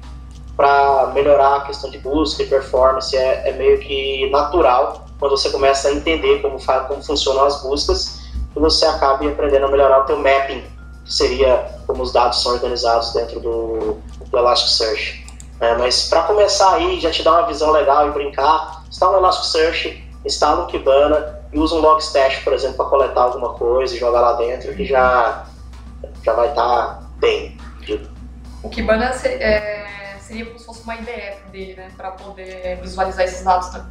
[0.56, 3.16] para melhorar a questão de busca e performance.
[3.16, 8.20] É, é, meio que natural quando você começa a entender como, como funcionam as buscas
[8.54, 10.62] e você acaba aprendendo a melhorar o teu mapping,
[11.10, 13.98] seria como os dados são organizados dentro do,
[14.30, 15.26] do Elasticsearch.
[15.60, 19.20] É, mas para começar aí, já te dá uma visão legal e brincar, instala o
[19.20, 23.98] Elasticsearch, instala o Kibana e usa um Logstash, por exemplo, para coletar alguma coisa e
[23.98, 25.46] jogar lá dentro, que já,
[26.22, 27.58] já vai estar tá bem.
[28.62, 33.42] O Kibana é, seria como se fosse uma IDE dele, né, para poder visualizar esses
[33.42, 33.84] dados, né?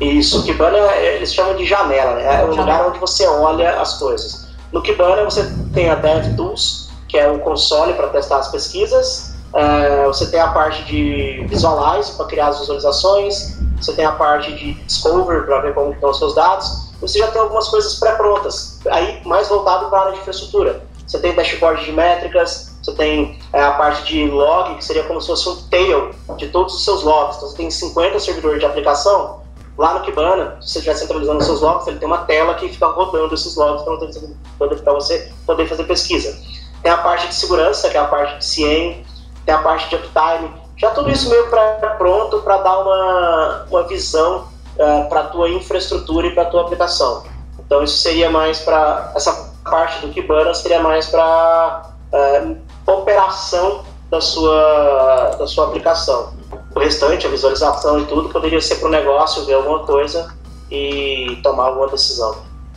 [0.00, 2.40] Isso, o Kibana eles chamam de janela, né?
[2.40, 4.51] É o lugar onde você olha as coisas.
[4.72, 9.34] No Kibana você tem a DevTools, que é o console para testar as pesquisas.
[9.52, 13.58] Uh, você tem a parte de Visualize para criar as visualizações.
[13.76, 16.90] Você tem a parte de Discover para ver como estão os seus dados.
[17.02, 20.84] Você já tem algumas coisas pré-prontas, aí mais voltado para a área de infraestrutura.
[21.06, 25.20] Você tem dashboard de métricas, você tem é, a parte de log, que seria como
[25.20, 27.36] se fosse um tail de todos os seus logs.
[27.36, 29.41] Então você tem 50 servidores de aplicação,
[29.78, 32.86] Lá no Kibana, se você estiver centralizando seus logs, ele tem uma tela que fica
[32.86, 36.38] rodando esses logs para você poder fazer pesquisa.
[36.82, 39.04] Tem a parte de segurança, que é a parte de CIEM,
[39.46, 43.82] tem a parte de uptime, já tudo isso meio pra, pronto para dar uma, uma
[43.84, 47.22] visão uh, é, para a tua infraestrutura e para a tua aplicação.
[47.58, 52.56] Então isso seria mais para, essa parte do Kibana seria mais para uh, é,
[52.92, 56.34] operação da sua, da sua aplicação.
[56.74, 60.34] O restante, a visualização e tudo, poderia ser para o negócio ver alguma coisa
[60.70, 62.36] e tomar alguma decisão.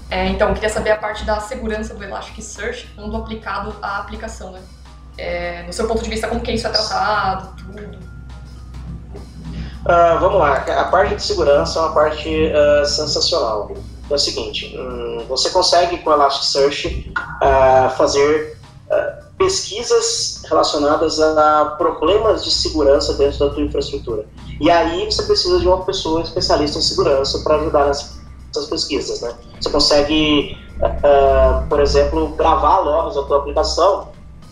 [0.09, 4.61] É, então, queria saber a parte da segurança do Elasticsearch quando aplicado à aplicação, né?
[5.17, 7.81] É, no seu ponto de vista, como que isso é tratado, tudo?
[9.85, 13.71] Uh, vamos lá, a parte de segurança é uma parte uh, sensacional.
[14.09, 18.57] É o seguinte, um, você consegue com o Elasticsearch uh, fazer
[19.45, 24.25] pesquisas relacionadas a problemas de segurança dentro da tua infraestrutura.
[24.59, 29.31] E aí você precisa de uma pessoa especialista em segurança para ajudar nessas pesquisas, né?
[29.61, 34.07] Você consegue, uh, por exemplo, gravar logs da tua aplicação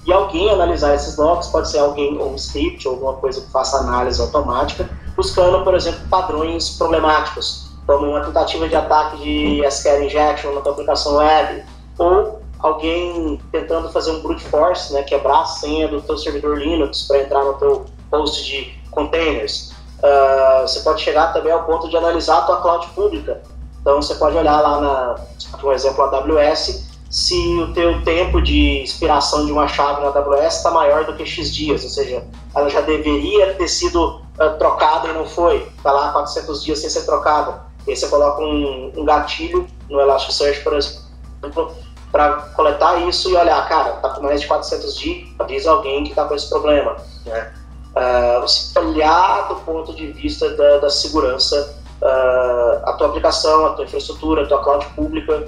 [0.05, 3.49] e alguém analisar esses logs, pode ser alguém ou um script ou alguma coisa que
[3.49, 10.03] faça análise automática, buscando, por exemplo, padrões problemáticos, como uma tentativa de ataque de SQL
[10.03, 11.63] injection na tua aplicação web,
[11.97, 17.03] ou alguém tentando fazer um brute force, né, quebrar a senha do teu servidor Linux
[17.03, 19.73] para entrar no teu host de containers.
[19.99, 23.41] Uh, você pode chegar também ao ponto de analisar a tua cloud pública.
[23.81, 25.15] Então você pode olhar lá na,
[25.59, 30.57] por exemplo, a AWS, se o teu tempo de expiração de uma chave na AWS
[30.57, 35.09] está maior do que X dias, ou seja, ela já deveria ter sido uh, trocada
[35.09, 37.65] e não foi, está lá 400 dias sem ser trocada.
[37.85, 41.73] E aí você coloca um, um gatilho no Elasticsearch, por exemplo,
[42.13, 46.11] para coletar isso e olhar, cara, tá com mais de 400 dias, avisa alguém que
[46.11, 46.95] está com esse problema,
[47.25, 47.51] né?
[47.95, 53.73] Uh, você olhar do ponto de vista da, da segurança uh, a tua aplicação, a
[53.73, 55.47] tua infraestrutura, a tua cloud pública,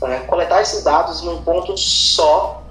[0.00, 2.62] uh, coletar esses dados em um ponto só,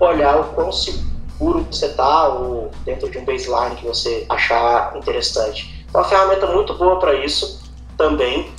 [0.00, 5.86] olhar o quão seguro você está ou dentro de um baseline que você achar interessante.
[5.88, 7.62] Então, é uma ferramenta muito boa para isso
[7.96, 8.52] também.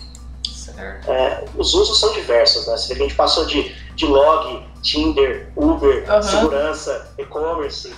[1.08, 2.76] É, os usos são diversos, né?
[2.76, 6.22] Que a gente passou de de log, Tinder, Uber, uhum.
[6.22, 7.94] segurança, e-commerce.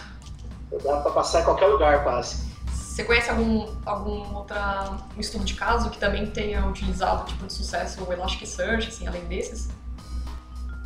[0.84, 2.48] Dá para passar em qualquer lugar quase.
[2.72, 7.54] Você conhece algum, algum outra, um estudo de caso que também tenha utilizado tipo de
[7.54, 9.70] sucesso o Elasticsearch, assim, além desses?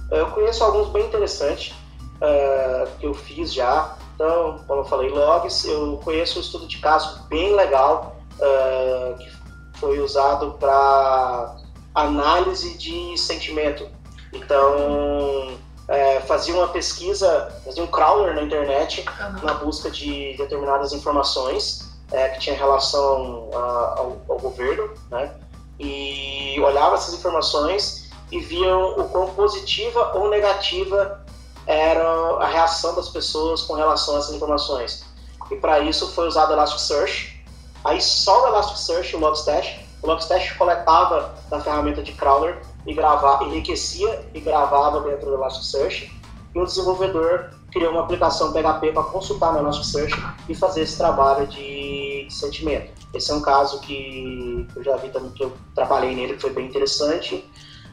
[0.10, 1.76] Eu conheço alguns bem interessantes
[2.18, 3.96] uh, que eu fiz já.
[4.16, 9.32] Então, como eu falei, logs, eu conheço um estudo de caso bem legal uh, que
[9.80, 11.56] foi usado para
[11.94, 13.88] análise de sentimento
[14.34, 19.46] então, é, fazia uma pesquisa, fazia um crawler na internet uhum.
[19.46, 25.34] na busca de determinadas informações é, que tinha relação a, ao, ao, governo, né?
[25.80, 31.24] E olhava essas informações e viam o quão positiva ou negativa
[31.66, 32.08] era
[32.40, 35.06] a reação das pessoas com relação a essas informações.
[35.52, 37.44] E para isso foi usado o Elasticsearch.
[37.84, 43.44] Aí só o Elasticsearch, o Logstash, o Logstash coletava da ferramenta de crawler e gravar,
[43.44, 46.12] enriquecia e gravava dentro do Elasticsearch,
[46.54, 50.14] e o desenvolvedor criou uma aplicação PHP para consultar no Elasticsearch
[50.48, 52.92] e fazer esse trabalho de sentimento.
[53.14, 56.52] Esse é um caso que eu já vi também, que eu trabalhei nele, que foi
[56.52, 57.44] bem interessante.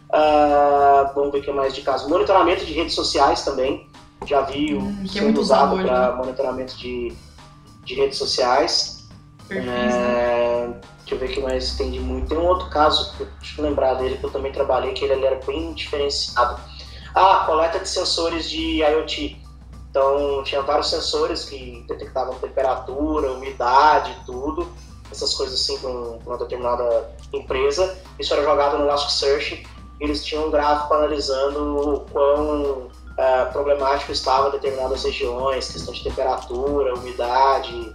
[0.08, 2.08] Uh, vamos ver o que mais de caso.
[2.08, 3.86] Monitoramento de redes sociais também.
[4.26, 6.16] Já vi hum, que é muito usado para né?
[6.16, 7.12] monitoramento de,
[7.84, 8.99] de redes sociais.
[9.50, 10.68] É?
[10.98, 12.28] Deixa eu ver o que mais tem de muito.
[12.28, 15.40] Tem um outro caso, deixa eu lembrar dele, que eu também trabalhei, que ele, era
[15.44, 16.60] bem diferenciado.
[17.14, 19.40] Ah, coleta de sensores de IoT.
[19.90, 24.70] Então, tinha vários sensores que detectavam temperatura, umidade, tudo,
[25.10, 27.98] essas coisas assim para uma determinada empresa.
[28.16, 29.66] Isso era jogado no Elasticsearch.
[29.98, 36.94] Eles tinham um gráfico analisando o quão é, problemático estava determinadas regiões, questão de temperatura,
[36.94, 37.92] umidade,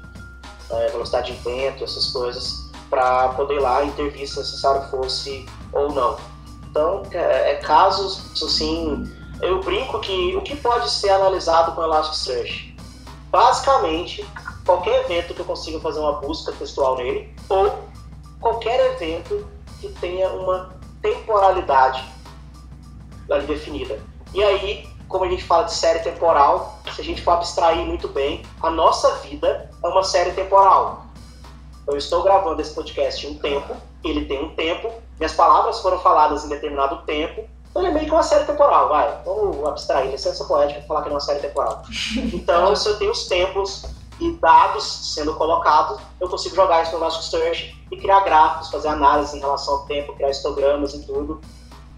[0.69, 6.17] é, velocidade de vento, essas coisas, para poder lá intervir se necessário fosse ou não.
[6.69, 9.10] Então, é, é casos assim
[9.41, 12.75] eu brinco que o que pode ser analisado com Elasticsearch?
[13.30, 14.25] Basicamente,
[14.65, 17.78] qualquer evento que eu consiga fazer uma busca textual nele, ou
[18.39, 19.45] qualquer evento
[19.82, 22.04] que tenha uma temporalidade
[23.30, 23.99] ali definida.
[24.34, 28.08] E aí, como a gente fala de série temporal, se a gente for abstrair muito
[28.08, 31.06] bem, a nossa vida é uma série temporal.
[31.88, 36.00] Eu estou gravando esse podcast em um tempo, ele tem um tempo, minhas palavras foram
[36.00, 39.22] faladas em determinado tempo, ele é meio que uma série temporal, vai.
[39.26, 41.84] Vamos abstrair, licença poética falar que é uma série temporal.
[42.34, 43.86] Então, se eu tenho os tempos
[44.20, 49.36] e dados sendo colocados, eu consigo jogar isso no Elasticsearch e criar gráficos, fazer análise
[49.36, 51.41] em relação ao tempo, criar histogramas e tudo.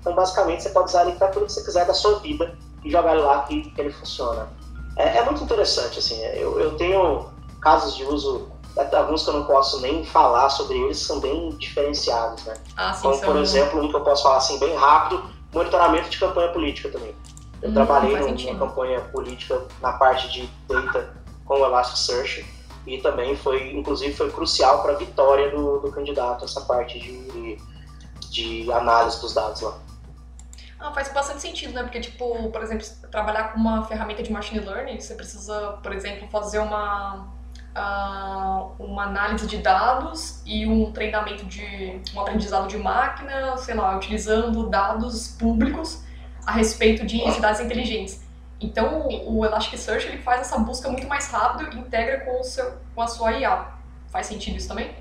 [0.01, 2.91] Então, basicamente, você pode usar ele para tudo que você quiser da sua vida e
[2.91, 4.47] jogar ele lá que, que ele funciona.
[4.95, 6.19] É, é, muito interessante, assim.
[6.33, 7.29] Eu, eu tenho
[7.61, 8.47] casos de uso
[8.95, 12.53] alguns que eu não posso nem falar sobre eles são bem diferenciados, né?
[12.75, 16.19] Ah, sim, Como, por exemplo, um que eu posso falar assim bem rápido, monitoramento de
[16.19, 17.15] campanha política também.
[17.59, 21.11] Eu hum, trabalhei numa campanha política na parte de data
[21.43, 22.45] com o Elasticsearch
[22.85, 27.57] e também foi, inclusive, foi crucial para a vitória do, do candidato essa parte de,
[28.29, 29.73] de análise dos dados lá.
[30.79, 31.81] Ah, faz bastante sentido, né?
[31.83, 36.27] Porque, tipo, por exemplo, trabalhar com uma ferramenta de machine learning, você precisa, por exemplo,
[36.29, 37.27] fazer uma,
[37.75, 43.95] uh, uma análise de dados e um treinamento de um aprendizado de máquina, sei lá,
[43.97, 46.03] utilizando dados públicos
[46.45, 48.21] a respeito de cidades inteligentes.
[48.59, 52.77] Então, o Elasticsearch ele faz essa busca muito mais rápido e integra com, o seu,
[52.93, 53.67] com a sua IA.
[54.09, 54.95] Faz sentido isso também?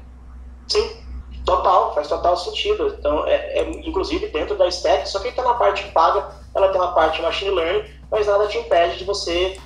[0.69, 1.06] Sim,
[1.47, 2.95] total, faz total sentido.
[2.99, 6.81] Então, é, é inclusive dentro da stack, só que está na parte paga, ela tem
[6.81, 9.59] uma parte machine learning, mas nada te impede de você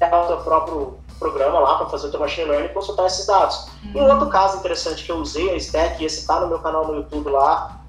[0.00, 3.26] ter o seu próprio programa lá para fazer o teu machine learning e consultar esses
[3.26, 3.68] dados.
[3.84, 3.92] Uhum.
[3.94, 6.58] E um outro caso interessante que eu usei a stack, e esse está no meu
[6.58, 7.80] canal no YouTube lá,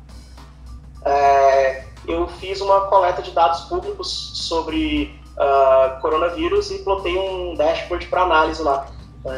[1.03, 8.07] é, eu fiz uma coleta de dados públicos sobre uh, coronavírus e plotei um dashboard
[8.07, 8.87] para análise lá.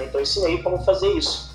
[0.03, 1.48] Então ensinei como fazer isso.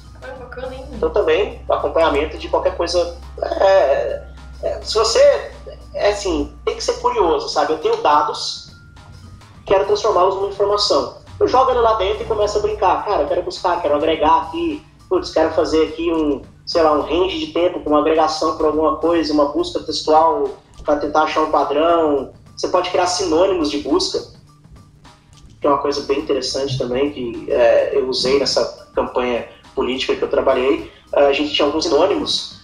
[0.44, 0.84] Bacana, hein?
[0.92, 3.18] Então também acompanhamento de qualquer coisa.
[3.42, 4.22] É,
[4.62, 5.20] é, se você
[5.94, 7.72] é assim, tem que ser curioso, sabe?
[7.72, 8.72] Eu tenho dados,
[9.66, 13.04] quero transformá-los numa informação eu jogo ele lá dentro e começo a brincar.
[13.04, 17.02] Cara, eu quero buscar, quero agregar aqui, putz, quero fazer aqui um, sei lá, um
[17.02, 20.48] range de tempo com uma agregação para alguma coisa, uma busca textual
[20.84, 22.32] para tentar achar um padrão.
[22.56, 24.20] Você pode criar sinônimos de busca,
[25.60, 30.22] que é uma coisa bem interessante também, que é, eu usei nessa campanha política que
[30.22, 30.90] eu trabalhei.
[31.12, 32.60] A gente tinha alguns sinônimos,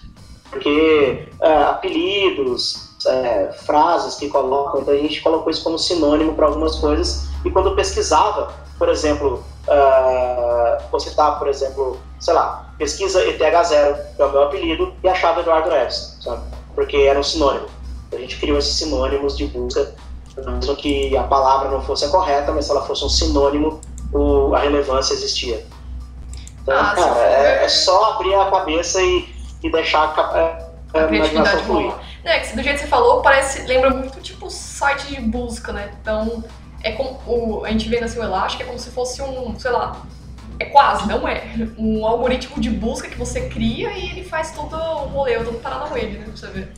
[0.49, 6.47] porque é, apelidos, é, frases que colocam, então a gente colocou isso como sinônimo para
[6.47, 13.23] algumas coisas, e quando pesquisava, por exemplo, uh, vou citar, por exemplo, sei lá, pesquisa
[13.25, 16.41] ETH0, que é o meu apelido, e achava Eduardo Neves, sabe?
[16.75, 17.67] Porque era um sinônimo.
[18.11, 19.93] A gente criou esses sinônimos de busca,
[20.37, 23.81] mesmo que a palavra não fosse a correta, mas se ela fosse um sinônimo,
[24.13, 25.65] o, a relevância existia.
[26.61, 29.27] Então, ah, cara, é, é, só abrir a cabeça e,
[29.63, 31.93] e deixar a, a, a imaginação fluir.
[32.23, 35.91] É, que do jeito que você falou, parece, lembra muito tipo site de busca, né?
[35.99, 36.43] Então,
[36.83, 39.71] é como o, a gente vê na seu Elástico, é como se fosse um, sei
[39.71, 39.97] lá,
[40.59, 41.43] é quase, não é,
[41.77, 46.03] um algoritmo de busca que você cria e ele faz todo o rolê, todo Paranauê,
[46.03, 46.71] né, pra você ver.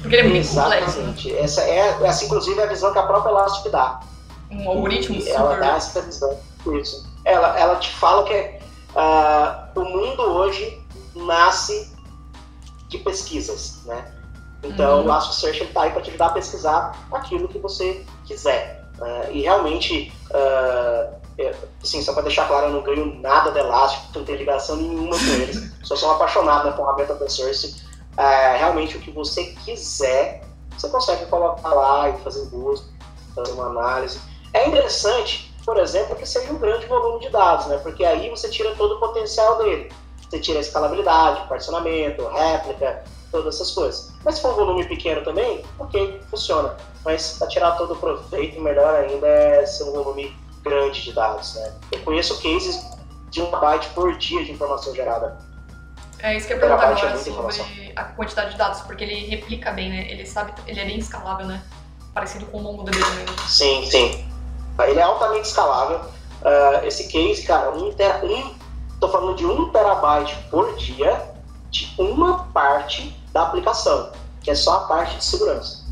[0.00, 1.00] Porque ele é muito complexo.
[1.00, 1.40] Né?
[1.40, 4.00] Essa é, essa inclusive é a visão que a própria Elastic dá.
[4.50, 5.34] Um algoritmo super...
[5.34, 6.38] Ela dá essa visão,
[6.80, 7.13] isso.
[7.24, 8.58] Ela, ela te fala que
[8.94, 10.82] uh, o mundo hoje
[11.14, 11.92] nasce
[12.88, 14.12] de pesquisas, né?
[14.62, 15.02] Então, uhum.
[15.02, 18.88] o Elasticsearch está aí para te ajudar a pesquisar aquilo que você quiser.
[18.98, 21.14] Uh, e realmente, uh,
[21.82, 25.18] assim, só para deixar claro, eu não ganho nada de Elastic, não tenho ligação nenhuma
[25.18, 25.72] com eles.
[25.82, 27.82] só sou um apaixonado na ferramenta open source.
[28.16, 30.42] Uh, realmente, o que você quiser,
[30.76, 32.86] você consegue colocar lá e fazer busca,
[33.34, 34.18] fazer uma análise.
[34.52, 37.78] É interessante por exemplo, que seja um grande volume de dados, né?
[37.78, 39.90] Porque aí você tira todo o potencial dele.
[40.28, 44.12] Você tira a escalabilidade, particionamento, réplica, todas essas coisas.
[44.24, 46.76] Mas se for um volume pequeno também, ok, funciona.
[47.04, 51.54] Mas para tirar todo o proveito, melhor ainda é ser um volume grande de dados,
[51.54, 51.72] né?
[51.92, 52.80] Eu conheço cases
[53.30, 55.38] de um byte por dia de informação gerada.
[56.20, 59.26] É isso que eu ia perguntar agora é sobre a quantidade de dados, porque ele
[59.26, 60.10] replica bem, né?
[60.10, 61.62] Ele sabe, ele é bem escalável, né?
[62.14, 63.38] Parecido com o MongoDB mesmo.
[63.48, 64.33] Sim, sim.
[64.82, 65.98] Ele é altamente escalável.
[65.98, 68.54] Uh, esse case, cara, um, ter, um,
[69.00, 71.32] tô falando de um terabyte por dia
[71.70, 74.10] de uma parte da aplicação,
[74.42, 75.84] que é só a parte de segurança.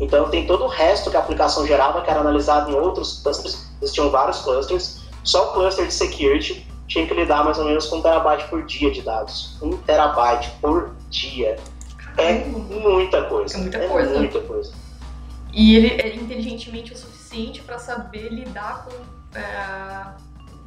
[0.00, 3.70] Então tem todo o resto que a aplicação gerava, que era analisado em outros clusters,
[3.80, 7.96] existiam vários clusters, só o cluster de security tinha que lidar mais ou menos com
[7.96, 9.56] um terabyte por dia de dados.
[9.62, 11.56] Um terabyte por dia.
[12.16, 13.56] É muita coisa.
[13.56, 14.18] É muita é coisa.
[14.18, 14.72] Muita coisa.
[15.52, 17.19] E ele é inteligentemente o suficiente
[17.64, 20.06] para saber lidar com é,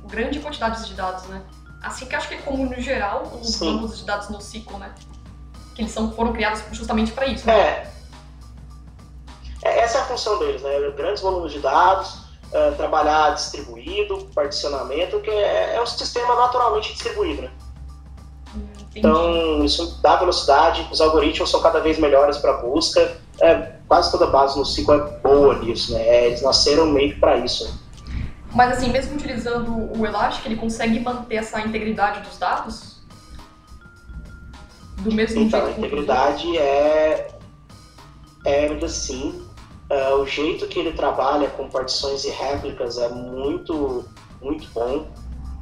[0.08, 1.42] grande quantidade de dados, né?
[1.82, 4.94] Assim que acho que é como no geral os bancos de dados no SQL, né?
[5.76, 7.46] Que eles são, foram criados justamente para isso.
[7.46, 7.54] Né?
[7.54, 7.94] É.
[9.64, 9.80] é.
[9.80, 10.70] Essa é a função deles, né?
[10.96, 17.42] Grandes volumes de dados, uh, trabalhar distribuído, particionamento, que é, é um sistema naturalmente distribuído,
[17.42, 17.52] né?
[18.56, 19.00] Entendi.
[19.00, 23.18] Então, isso dá velocidade, os algoritmos são cada vez melhores para busca.
[23.42, 26.26] É, quase toda base no SQL é boa nisso, né?
[26.26, 27.80] Eles nasceram meio para isso.
[28.52, 33.04] Mas assim, mesmo utilizando o Elastic, ele consegue manter essa integridade dos dados?
[34.98, 35.78] Do mesmo então, jeito?
[35.78, 37.28] Então, a integridade é,
[38.46, 39.44] é assim,
[39.92, 44.04] Uh, o jeito que ele trabalha com partições e réplicas é muito,
[44.42, 45.06] muito bom.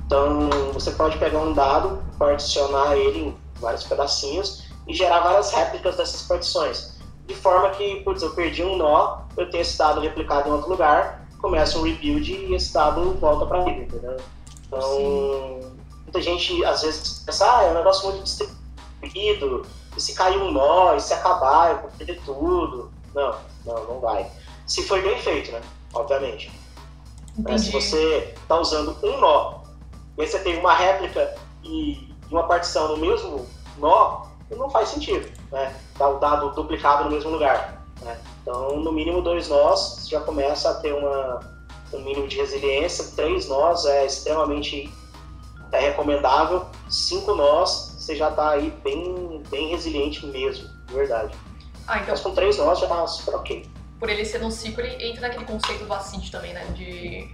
[0.05, 5.97] Então, você pode pegar um dado, particionar ele em vários pedacinhos e gerar várias réplicas
[5.97, 7.00] dessas partições.
[7.27, 10.69] De forma que, putz, eu perdi um nó, eu tenho esse dado replicado em outro
[10.69, 14.17] lugar, começa um rebuild e esse dado volta para ele, entendeu?
[14.67, 15.77] Então, Sim.
[16.03, 19.65] muita gente às vezes pensa, ah, é um negócio muito distribuído,
[19.95, 22.91] e se cair um nó, e se acabar, eu vou perder tudo.
[23.13, 24.29] Não, não, não vai.
[24.65, 25.61] Se foi bem feito, né?
[25.93, 26.51] Obviamente.
[27.37, 29.61] Mas se você está usando um nó,
[30.17, 33.45] e aí você tem uma réplica e uma partição no mesmo
[33.77, 35.75] nó, não faz sentido, né?
[35.97, 37.83] Dar o dado duplicado no mesmo lugar.
[38.01, 38.17] Né?
[38.41, 41.39] Então, no mínimo dois nós, você já começa a ter uma,
[41.93, 43.05] um mínimo de resiliência.
[43.15, 44.91] Três nós é extremamente
[45.71, 46.65] é recomendável.
[46.89, 51.33] Cinco nós, você já está aí bem, bem resiliente mesmo, de verdade.
[51.87, 52.09] Ah, então...
[52.09, 53.69] Mas com três nós já tá super ok.
[53.99, 56.65] Por ele ser no ciclo, ele entra naquele conceito do ACID também, né?
[56.73, 57.29] De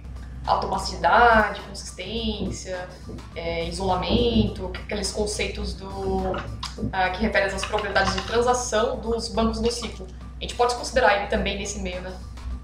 [0.46, 2.88] automacidade, consistência,
[3.34, 9.70] é, isolamento, aqueles conceitos do uh, que referem às propriedades de transação dos bancos no
[9.70, 10.06] ciclo.
[10.38, 12.12] A gente pode considerar ele também nesse meio, né?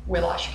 [0.06, 0.54] O elástico.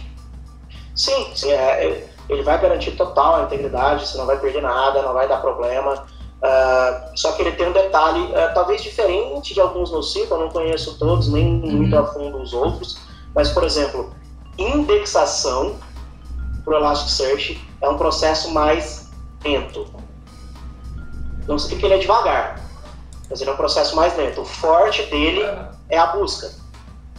[0.96, 5.14] Sim, sim é, ele vai garantir total a integridade, você não vai perder nada, não
[5.14, 6.06] vai dar problema.
[6.40, 10.42] Uh, só que ele tem um detalhe, uh, talvez diferente de alguns no ciclo, eu
[10.42, 11.72] não conheço todos, nem uhum.
[11.72, 12.98] muito a fundo os outros,
[13.36, 14.14] mas, por exemplo,
[14.58, 15.76] indexação
[16.70, 19.10] para o Elasticsearch é um processo mais
[19.44, 19.88] lento.
[21.48, 22.62] Não significa que ele é devagar,
[23.30, 24.42] mas ele é um processo mais lento.
[24.42, 25.42] O forte dele
[25.90, 26.52] é a busca.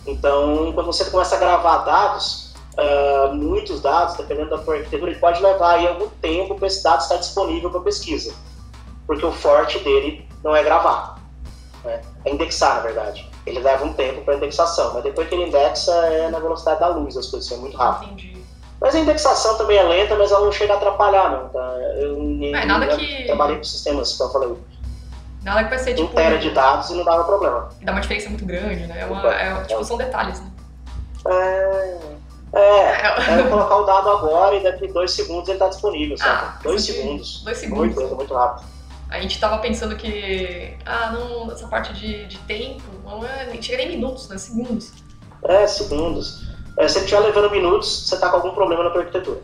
[0.07, 5.42] Então, quando você começa a gravar dados, uh, muitos dados, dependendo da arquitetura, ele pode
[5.42, 8.32] levar aí algum tempo para esse dado estar disponível para pesquisa
[9.11, 11.18] porque o forte dele não é gravar,
[11.82, 12.01] né?
[12.24, 13.28] é indexar, na verdade.
[13.44, 16.86] Ele leva um tempo para indexação, mas depois que ele indexa é na velocidade da
[16.86, 18.30] luz, as coisas são muito rápido.
[18.81, 21.49] Mas a indexação também é lenta, mas ela não chega a atrapalhar, não.
[21.51, 21.76] Tá?
[21.99, 23.24] Eu nem, é, nada que...
[23.24, 24.57] trabalhei com sistemas, como eu falei.
[25.43, 26.09] Nada que vai ser tipo.
[26.09, 27.68] Um tera de dados e não dava problema.
[27.83, 29.01] Dá uma diferença muito grande, né?
[29.01, 30.51] É uma, é, tipo, são detalhes, né?
[31.26, 32.20] É.
[32.53, 36.47] É, é colocar o dado agora e daqui dois segundos ele está disponível, sabe?
[36.47, 37.43] Ah, dois segundos.
[37.45, 37.95] Dois segundos.
[37.95, 38.66] Muito, muito rápido.
[39.09, 43.62] A gente estava pensando que, ah, não, essa parte de, de tempo não é, nem
[43.62, 44.37] chega nem minutos, né?
[44.37, 44.93] Segundos.
[45.45, 46.49] É, segundos.
[46.77, 49.41] É, se ele estiver levando minutos, você está com algum problema na tua arquitetura.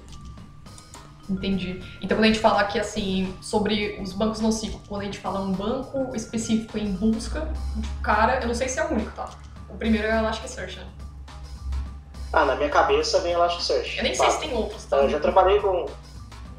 [1.29, 1.83] Entendi.
[2.01, 5.19] Então, quando a gente fala aqui, assim, sobre os bancos no ciclo, quando a gente
[5.19, 7.53] fala um banco específico em busca,
[8.03, 9.29] cara, eu não sei se é o único, tá?
[9.69, 10.87] O primeiro é o Elasticsearch, né?
[12.33, 13.97] Ah, na minha cabeça vem Elasticsearch.
[13.97, 14.99] Eu nem sei se tem outros, tá?
[14.99, 15.87] Eu já trabalhei com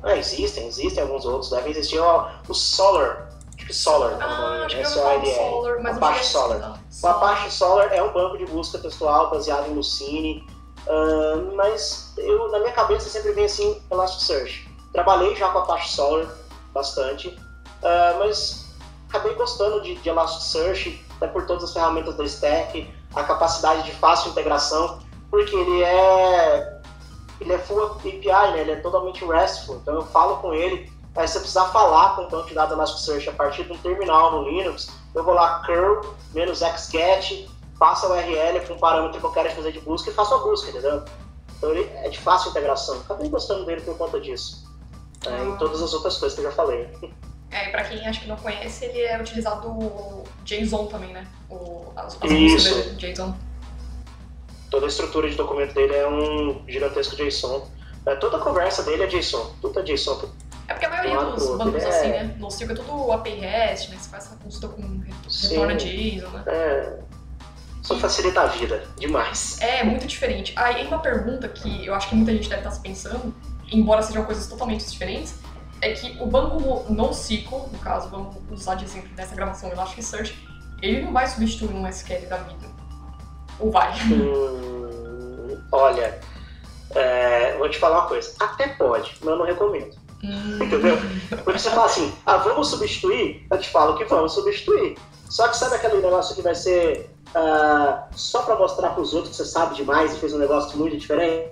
[0.04, 1.50] ah, existem, existem alguns outros.
[1.50, 3.30] Deve existir o, o Solar.
[3.58, 4.18] Acho que Solar.
[4.22, 6.80] Ah, acho que eu Solar, mas Apache Solar.
[7.04, 10.48] O Apache Solar é um banco de busca textual baseado em Lucene.
[10.88, 14.70] Uh, mas eu, na minha cabeça sempre vem assim Elasticsearch.
[14.94, 16.28] Trabalhei já com Apache Solar
[16.74, 18.74] bastante, uh, mas
[19.10, 23.92] acabei gostando de, de Elasticsearch, até por todas as ferramentas da stack, a capacidade de
[23.92, 26.78] fácil integração, porque ele é
[27.40, 28.62] ele é full API, né?
[28.62, 29.76] ele é totalmente RESTful.
[29.78, 32.74] Então eu falo com ele, aí se você precisar falar com o banco de dados
[32.74, 37.50] Elasticsearch a partir de um terminal no Linux, eu vou lá curl, menos xget,
[37.80, 40.40] passa o URL com o parâmetro que eu quero fazer de busca e faço a
[40.40, 41.04] busca, entendeu?
[41.58, 43.00] Então ele é de fácil integração.
[43.00, 44.66] Acabei gostando dele por conta disso.
[45.26, 45.56] É, e Ah.
[45.58, 46.88] todas as outras coisas que eu já falei.
[47.50, 51.26] É, e pra quem acho que não conhece, ele é utilizado o JSON também, né?
[51.50, 52.96] O, as, as Isso.
[52.96, 53.34] JSON.
[54.70, 57.66] Toda a estrutura de documento dele é um gigantesco JSON.
[58.06, 59.52] É, toda a conversa dele é JSON.
[59.62, 60.30] Tudo é JSON.
[60.68, 62.36] É porque a maioria Claro, dos bancos é- assim, né?
[62.38, 63.98] No Circo é tudo API REST, né?
[63.98, 65.48] Você faz essa consulta com Sim.
[65.50, 66.44] retorna JSON, né?
[66.48, 67.00] É,
[67.88, 69.58] isso facilita a vida demais.
[69.62, 70.52] É, muito diferente.
[70.58, 73.34] Aí uma pergunta que eu acho que muita gente deve estar se pensando,
[73.72, 75.36] embora sejam coisas totalmente diferentes,
[75.82, 80.38] é que o banco NoSQL, no caso, vamos usar de exemplo nessa gravação Elasticsearch,
[80.82, 82.68] ele não vai substituir um SQL da vida.
[83.60, 83.94] Ou vai?
[84.12, 86.20] Hum, olha,
[86.94, 88.34] é, vou te falar uma coisa.
[88.40, 89.96] Até pode, mas eu não recomendo.
[90.24, 90.98] Hum, Entendeu?
[91.44, 93.48] Porque você fala assim, ah, vamos substituir?
[93.50, 94.98] Eu te falo que vamos substituir.
[95.30, 99.44] Só que sabe aquele negócio que vai ser ah, só pra mostrar pros outros que
[99.44, 101.52] você sabe demais e fez um negócio muito diferente?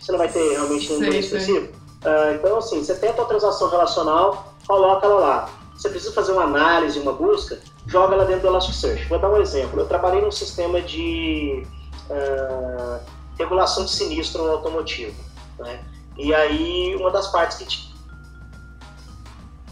[0.00, 1.38] Você não vai ter realmente um Sei, domínio sei.
[1.38, 1.78] específico?
[2.04, 5.48] Ah, então, assim, você tem a tua transação relacional, coloca ela lá.
[5.74, 9.08] Você precisa fazer uma análise, uma busca, joga ela dentro do Elasticsearch.
[9.08, 9.80] Vou dar um exemplo.
[9.80, 11.66] Eu trabalhei num sistema de
[12.10, 13.00] ah,
[13.38, 15.16] regulação de sinistro automotivo.
[15.58, 15.84] Né?
[16.16, 17.94] E aí, uma das partes que ti-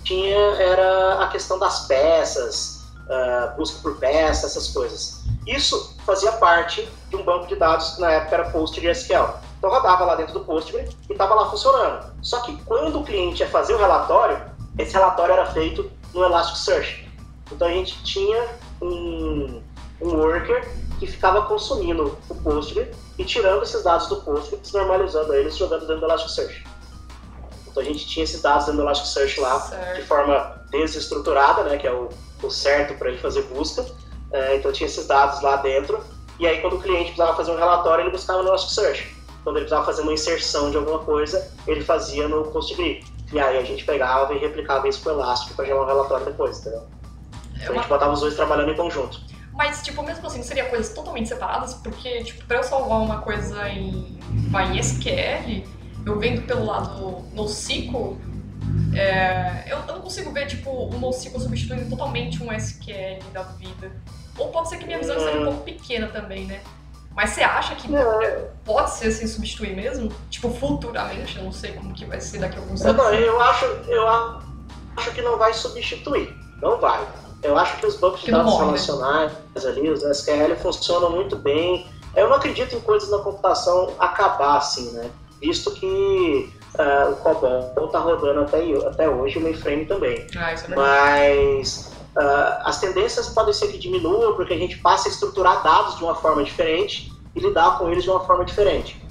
[0.05, 5.22] tinha era a questão das peças, ah, busca por peça, essas coisas.
[5.47, 9.35] Isso fazia parte de um banco de dados que na época era PostgreSQL.
[9.63, 12.13] Então rodava lá dentro do Postgre e estava lá funcionando.
[12.21, 14.43] Só que quando o cliente ia fazer o relatório,
[14.77, 17.09] esse relatório era feito no Elasticsearch.
[17.51, 18.49] Então a gente tinha
[18.81, 19.63] um,
[20.01, 20.69] um worker
[20.99, 26.01] que ficava consumindo o Postgre e tirando esses dados do Postgre, desnormalizando eles, jogando dentro
[26.01, 26.65] do Elasticsearch.
[27.69, 30.07] Então a gente tinha esses dados dentro do Elasticsearch lá de certo.
[30.07, 32.09] forma desestruturada, né, que é o,
[32.43, 33.87] o certo para ele fazer busca.
[34.33, 36.03] É, então tinha esses dados lá dentro.
[36.39, 39.17] E aí quando o cliente precisava fazer um relatório, ele buscava no Elasticsearch.
[39.45, 43.05] Quando ele precisava fazer uma inserção de alguma coisa, ele fazia no Postgre.
[43.33, 46.27] E aí a gente pegava e replicava isso com o Elastic para gerar um relatório
[46.27, 46.83] depois, entendeu?
[47.55, 49.21] É Então a gente botava os dois trabalhando em conjunto.
[49.53, 53.69] Mas, tipo, mesmo assim, seria coisas totalmente separadas, porque, tipo, pra eu salvar uma coisa
[53.69, 54.19] em,
[54.51, 55.65] vai, em SQL,
[56.07, 58.19] eu vendo pelo lado NoSQL,
[58.95, 63.93] é, eu, eu não consigo ver, tipo, o NoSQL substituindo totalmente um SQL da vida.
[64.39, 66.61] Ou pode ser que minha visão seja um pouco pequena também, né?
[67.15, 67.89] Mas você acha que
[68.65, 70.11] pode ser sem substituir mesmo?
[70.31, 72.97] Tipo, futuramente, eu não sei como que vai ser daqui a alguns anos.
[72.97, 76.35] não, eu acho, eu acho que não vai substituir.
[76.63, 77.07] Não vai.
[77.43, 78.71] Eu acho que os bancos de Que não dados morre, né?
[78.73, 79.33] relacionais
[79.67, 81.87] ali, os SQL funcionam muito bem.
[82.17, 85.11] Eu não acredito em coisas na computação acabar assim, né?
[85.41, 90.27] Visto que ah, o COBOL está rodando até, até hoje, o mainframe também.
[90.37, 90.77] Ah, isso é verdade.
[90.77, 95.97] Mas ah, as tendências podem ser que diminuam porque a gente passa a estruturar dados
[95.97, 99.03] de uma forma diferente e lidar com eles de uma forma diferente.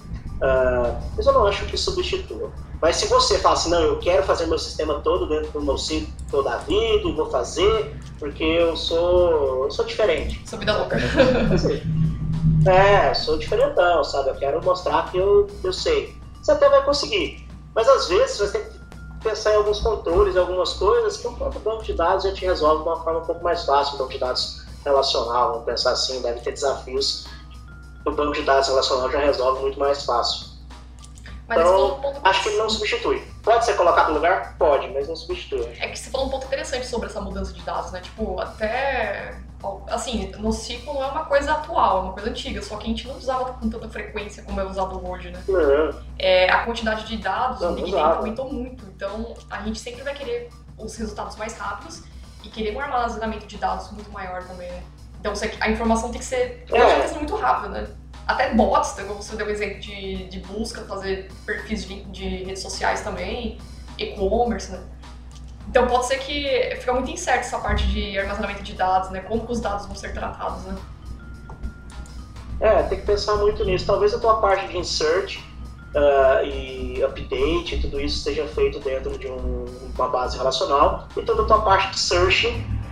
[0.41, 2.51] Ah, mas eu não acho que substitua.
[2.81, 5.77] Mas se você fala assim, não, eu quero fazer meu sistema todo dentro do meu
[5.77, 10.41] ciclo da vida e vou fazer porque eu sou, eu sou diferente.
[10.47, 10.97] Sou vida louca.
[12.67, 14.29] É, sou diferentão, sabe?
[14.29, 16.15] Eu quero mostrar que eu, eu sei.
[16.41, 17.47] Você até vai conseguir.
[17.73, 18.80] Mas às vezes você tem que
[19.21, 22.83] pensar em alguns controles, algumas coisas que o próprio banco de dados já te resolve
[22.83, 23.95] de uma forma um pouco mais fácil.
[23.95, 27.25] O banco de dados relacional, vamos pensar assim, deve ter desafios.
[28.05, 30.51] O banco de dados relacional já resolve muito mais fácil.
[31.47, 33.21] Mas Então, um ponto Acho que ele não substitui.
[33.43, 34.55] Pode ser colocado no lugar?
[34.57, 35.67] Pode, mas não substitui.
[35.79, 37.99] É que você falou um ponto interessante sobre essa mudança de dados, né?
[37.99, 39.37] Tipo, até.
[39.89, 42.87] Assim, no ciclo não é uma coisa atual, é uma coisa antiga, só que a
[42.87, 45.41] gente não usava com tanta frequência como é usado hoje, né?
[45.47, 47.91] Não, É, a quantidade de dados, Não, o Big.
[47.91, 52.03] Data aumentou muito, então a gente sempre vai querer os resultados mais rápidos
[52.43, 54.83] e querer um armazenamento de dados muito maior também, né?
[55.19, 57.07] Então a informação tem que ser É.
[57.13, 57.87] muito rápido, né?
[58.27, 62.27] Até bots, então, como você deu o exemplo de, de busca, fazer perfis de, de
[62.45, 63.59] redes sociais também,
[63.97, 64.81] e-commerce, né?
[65.71, 69.21] Então pode ser que fica muito incerto essa parte de armazenamento de dados, né?
[69.21, 70.75] Como que os dados vão ser tratados, né?
[72.59, 73.85] É, tem que pensar muito nisso.
[73.85, 75.39] Talvez a tua parte de insert
[75.95, 79.65] ah, e update, tudo isso seja feito dentro de um-
[79.97, 82.47] uma base relacional e toda a tua parte de search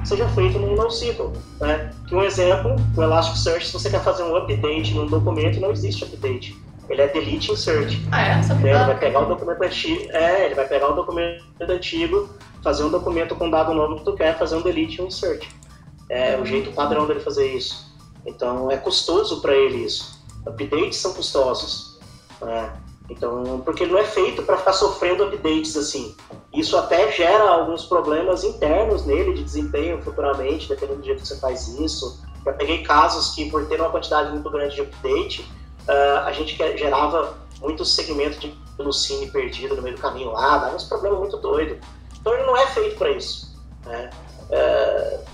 [0.05, 1.33] seja feito num NoSQL.
[1.59, 1.91] Né?
[2.07, 6.05] Que um exemplo, o Elasticsearch, se você quer fazer um update num documento, não existe
[6.05, 6.57] update.
[6.89, 7.93] Ele é delete insert.
[8.11, 8.41] Ah, é?
[8.41, 8.63] Sabe?
[8.63, 8.71] Né?
[8.71, 12.29] Ele vai pegar o documento antigo, é, ele vai pegar o documento antigo,
[12.63, 15.47] fazer um documento com dado novo que tu quer, fazer um delete e um insert.
[16.09, 17.87] É o jeito padrão dele fazer isso.
[18.25, 20.19] Então é custoso para ele isso.
[20.45, 21.99] Updates são custosos.
[22.41, 22.73] né?
[23.09, 26.15] Então, porque ele não é feito para ficar sofrendo updates assim.
[26.53, 31.37] Isso até gera alguns problemas internos nele de desempenho futuramente, dependendo do jeito que você
[31.39, 32.23] faz isso.
[32.45, 35.41] Já peguei casos que, por ter uma quantidade muito grande de update,
[35.87, 40.75] uh, a gente gerava muito segmento de lucine perdido no meio do caminho lá, dava
[40.75, 41.77] uns problemas muito doidos.
[42.19, 43.57] Então ele não é feito para isso.
[43.85, 44.09] Né?
[44.49, 45.29] Uh,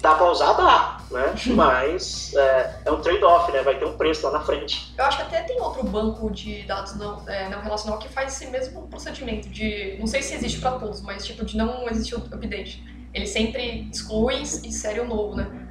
[0.00, 1.34] dá para usar, dá, né?
[1.54, 3.62] Mas é, é um trade-off, né?
[3.62, 4.92] Vai ter um preço lá na frente.
[4.96, 8.34] Eu acho que até tem outro banco de dados não, é, não relacional que faz
[8.34, 12.16] esse mesmo procedimento de, não sei se existe para todos, mas tipo de não existir
[12.16, 12.82] update.
[13.12, 15.68] Ele sempre exclui e insere o novo, né?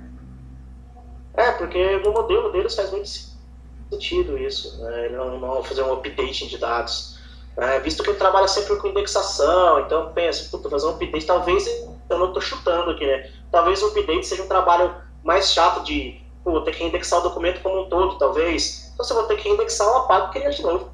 [1.33, 3.09] É, porque no modelo deles faz muito
[3.89, 5.05] sentido isso, né?
[5.05, 7.18] Ele não, não fazer um update de dados.
[7.59, 7.79] Né?
[7.81, 11.67] Visto que ele trabalha sempre com indexação, então pensa, puta, fazer um update, talvez
[12.09, 13.29] eu não estou chutando aqui, né?
[13.51, 14.95] Talvez o update seja um trabalho
[15.25, 18.91] mais chato de pô, ter que indexar o documento como um todo, talvez.
[18.93, 20.89] Então, se eu vou ter que indexar uma parte, criar de novo.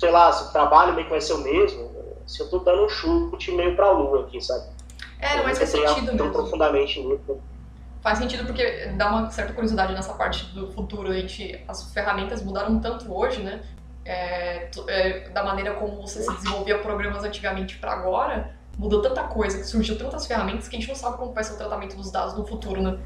[0.00, 1.90] Sei lá, se o trabalho meio que vai ser o mesmo,
[2.26, 4.64] se eu estou dando um chute meio para a lua aqui, sabe?
[5.18, 6.30] É, não, mas faz sentido mesmo.
[6.30, 7.38] profundamente nisso.
[8.00, 11.10] Faz sentido porque dá uma certa curiosidade nessa parte do futuro.
[11.10, 13.60] A gente, as ferramentas mudaram tanto hoje, né?
[14.10, 19.58] É, é, da maneira como você se desenvolvia programas antigamente para agora, mudou tanta coisa,
[19.58, 22.10] que surgiu tantas ferramentas que a gente não sabe como vai ser o tratamento dos
[22.10, 22.98] dados no futuro, né?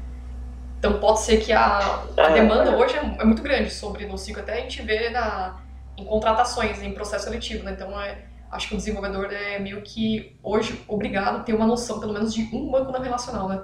[0.79, 4.17] Então pode ser que a, a é, demanda hoje é, é, muito grande sobre no
[4.17, 5.57] ciclo, até a gente vê na,
[5.97, 7.73] em contratações, em processo seletivo, né?
[7.73, 11.99] Então é, acho que o desenvolvedor é meio que hoje obrigado a ter uma noção,
[11.99, 13.61] pelo menos, de um banco não relacional, né?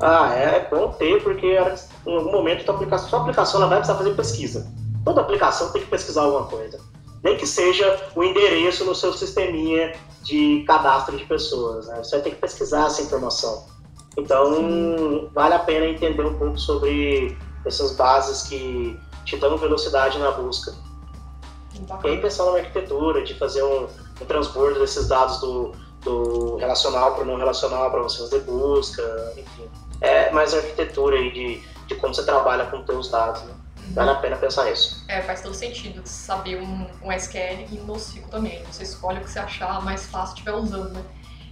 [0.00, 1.54] Ah, é bom ter, porque
[2.06, 4.81] em algum momento a sua aplicação ela vai precisar fazer pesquisa.
[5.04, 6.78] Toda aplicação tem que pesquisar alguma coisa
[7.22, 11.86] nem que seja o endereço no seu sisteminha de cadastro de pessoas.
[11.86, 11.98] Né?
[11.98, 13.64] Você vai ter que pesquisar essa informação.
[14.18, 15.30] Então, Sim.
[15.32, 20.74] vale a pena entender um pouco sobre essas bases que te dão velocidade na busca.
[22.04, 23.86] E aí pensar na arquitetura, de fazer um,
[24.20, 25.72] um transbordo desses dados do,
[26.02, 29.70] do relacional para o não relacional para você fazer busca, enfim.
[30.00, 33.42] É mais arquitetura aí de, de como você trabalha com os seus dados.
[33.42, 33.54] Né?
[33.92, 35.04] Vale a pena pensar isso.
[35.08, 38.62] É, faz todo sentido saber um, um SQL e um NoSQL também.
[38.64, 41.02] Você escolhe o que você achar mais fácil estiver usando, né?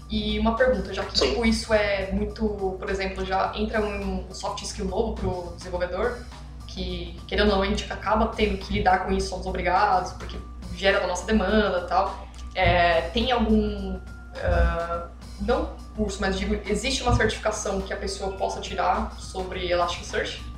[0.09, 4.63] E uma pergunta, já que tipo, isso é muito, por exemplo, já entra um soft
[4.63, 6.19] skill novo para o desenvolvedor,
[6.67, 10.37] que querendo ou não a gente acaba tendo que lidar com isso, somos obrigados, porque
[10.75, 12.27] gera da nossa demanda e tal.
[12.57, 15.09] É, tem algum, uh,
[15.41, 20.50] não curso, mas digo, existe uma certificação que a pessoa possa tirar sobre Elasticsearch?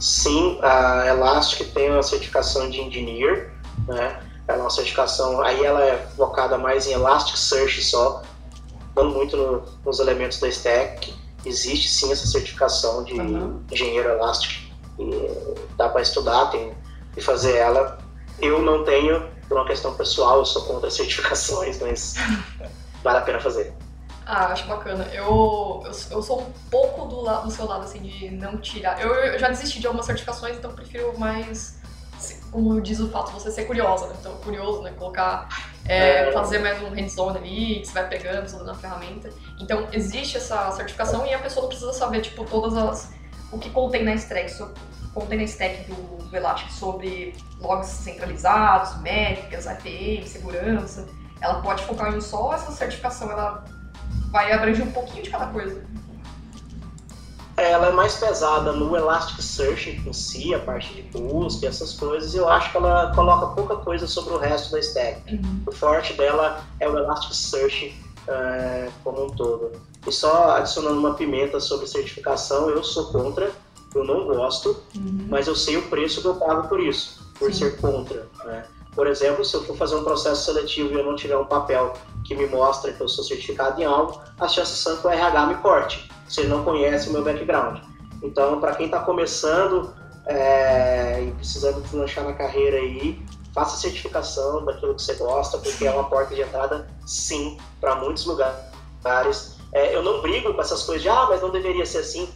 [0.00, 3.52] Sim, a Elastic tem uma certificação de engineer,
[3.86, 4.18] né?
[4.48, 8.22] Ela é uma certificação, aí ela é focada mais em Elasticsearch só,
[8.94, 11.14] dando muito no, nos elementos da stack.
[11.44, 13.62] Existe sim essa certificação de uhum.
[13.70, 15.28] engenheiro Elastic, e
[15.76, 16.72] dá para estudar, tem
[17.14, 17.98] que fazer ela.
[18.40, 22.14] Eu não tenho, por uma questão pessoal, eu sou contra certificações, mas
[23.04, 23.72] vale a pena fazer.
[24.32, 25.08] Ah, acho bacana.
[25.12, 29.00] Eu, eu, eu sou um pouco do, lado, do seu lado, assim, de não tirar.
[29.00, 31.80] Eu, eu já desisti de algumas certificações, então prefiro mais,
[32.52, 34.14] como diz o fato de você ser curiosa, né?
[34.20, 34.92] Então, curioso, né?
[34.96, 35.48] Colocar,
[35.84, 36.32] é, é.
[36.32, 39.30] fazer mais um hands-on ali, que você vai pegando, usando na ferramenta.
[39.58, 43.12] Então, existe essa certificação e a pessoa não precisa saber, tipo, todas as...
[43.50, 44.56] O que contém na stack,
[45.12, 51.08] contém na stack do, do Elastic sobre logs centralizados, métricas, API, segurança.
[51.40, 53.64] Ela pode focar em só essa certificação, ela
[54.30, 55.84] vai abranger um pouquinho de cada coisa.
[57.56, 62.48] Ela é mais pesada no Elasticsearch em si, a parte de busca, essas coisas, eu
[62.48, 65.34] acho que ela coloca pouca coisa sobre o resto da stack.
[65.34, 65.62] Uhum.
[65.66, 67.94] O forte dela é o Elasticsearch
[68.26, 69.72] é, como um todo.
[70.06, 73.52] E só adicionando uma pimenta sobre certificação, eu sou contra,
[73.94, 75.26] eu não gosto, uhum.
[75.28, 77.58] mas eu sei o preço que eu pago por isso, por Sim.
[77.58, 78.26] ser contra.
[78.44, 78.64] Né?
[79.00, 81.94] Por exemplo, se eu for fazer um processo seletivo e eu não tiver um papel
[82.22, 85.46] que me mostra que eu sou certificado em algo, as chances são que o RH
[85.46, 87.78] me corte, se ele não conhece o meu background.
[88.22, 89.94] Então, para quem está começando
[90.26, 93.18] é, e precisando deslanchar na carreira aí,
[93.54, 98.26] faça certificação daquilo que você gosta, porque é uma porta de entrada, sim, para muitos
[98.26, 99.56] lugares.
[99.72, 102.28] É, eu não brigo com essas coisas de, ah, mas não deveria ser assim.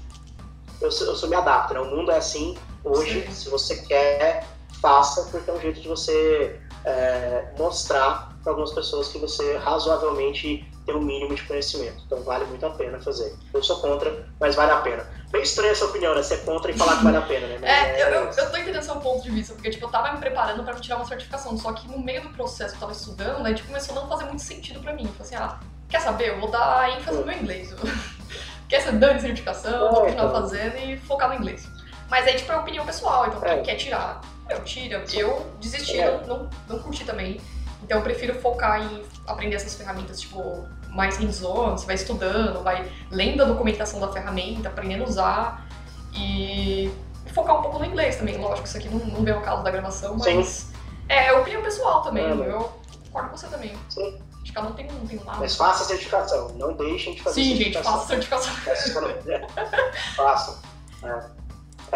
[0.80, 1.80] Eu, eu me adapto, né?
[1.80, 3.22] O mundo é assim hoje.
[3.26, 3.32] Sim.
[3.32, 4.46] Se você quer,
[4.84, 10.70] faça, porque é um jeito de você é, mostrar para algumas pessoas que você razoavelmente
[10.84, 12.02] tem um mínimo de conhecimento.
[12.04, 13.34] Então vale muito a pena fazer.
[13.54, 15.08] Eu sou contra, mas vale a pena.
[15.30, 16.22] Bem estranha essa opinião, né?
[16.22, 17.58] Ser contra e falar que vale a pena, né?
[17.62, 19.88] Mas é, é, eu, eu, eu tô entendendo seu ponto de vista, porque tipo, eu
[19.88, 22.80] tava me preparando para tirar uma certificação, só que no meio do processo que eu
[22.80, 25.04] tava estudando, né, tipo, começou a não fazer muito sentido para mim.
[25.04, 25.58] Eu falei assim, ah,
[25.88, 26.28] quer saber?
[26.28, 27.74] Eu vou dar ênfase no meu inglês.
[28.68, 30.42] quer ser dando certificação, vou continuar então.
[30.42, 31.66] fazendo e focar no inglês.
[32.10, 33.62] Mas aí, tipo, é opinião pessoal, então quem é.
[33.62, 35.02] quer tirar Eu tiro.
[35.12, 36.18] Eu desisti, é.
[36.18, 37.40] não, não, não curti também.
[37.82, 42.90] Então eu prefiro focar em aprender essas ferramentas, tipo, mais hands-on, você vai estudando, vai
[43.10, 45.68] lendo a documentação da ferramenta, aprendendo a usar
[46.14, 46.90] e
[47.32, 48.38] focar um pouco no inglês também.
[48.38, 50.72] Lógico isso aqui não, não vem ao caso da gravação, mas Sim.
[51.08, 52.24] é, é opinião pessoal também.
[52.24, 52.72] É, eu
[53.06, 53.76] concordo com você também.
[53.88, 54.18] Sim.
[54.32, 55.40] Acho que cada um tem um, tem um lado.
[55.40, 58.52] Mas faça a certificação, não deixem de fazer Sim, gente, faça a certificação.
[60.16, 60.58] Façam.
[61.02, 61.43] É.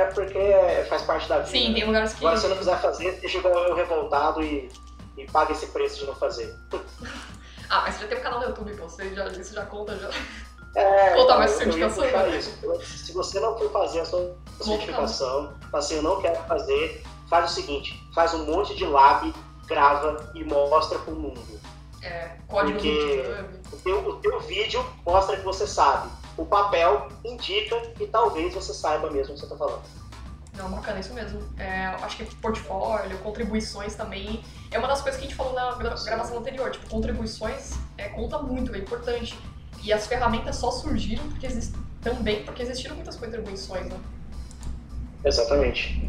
[0.03, 0.05] é.
[0.07, 1.51] porque faz parte da vida.
[1.51, 2.19] Sim, tem lugares que.
[2.19, 4.71] Agora, se você não quiser fazer, deixa eu revoltado e,
[5.17, 6.55] e paga esse preço de não fazer.
[7.71, 8.89] ah, mas você já tem um canal no YouTube, pô.
[8.89, 10.11] Você já, isso já conta já.
[10.75, 12.05] É, Contar mais certificação.
[12.83, 17.55] Se você não for fazer a sua certificação, assim, eu não quero fazer, faz o
[17.55, 19.33] seguinte, faz um monte de lab,
[19.67, 21.61] grava e mostra pro mundo.
[22.03, 23.25] É, código Porque
[23.73, 26.09] o teu, o teu vídeo mostra que você sabe.
[26.39, 29.83] O papel indica que talvez você saiba mesmo o que você está falando.
[30.57, 31.41] Não, bacana, isso mesmo.
[31.59, 34.43] É, acho que portfólio, contribuições também.
[34.71, 36.71] É uma das coisas que a gente falou na gravação anterior.
[36.71, 39.39] Tipo, contribuições é, conta muito, é importante.
[39.83, 41.75] E as ferramentas só surgiram porque exist...
[42.01, 43.99] também porque existiram muitas contribuições, né?
[45.25, 46.09] Exatamente.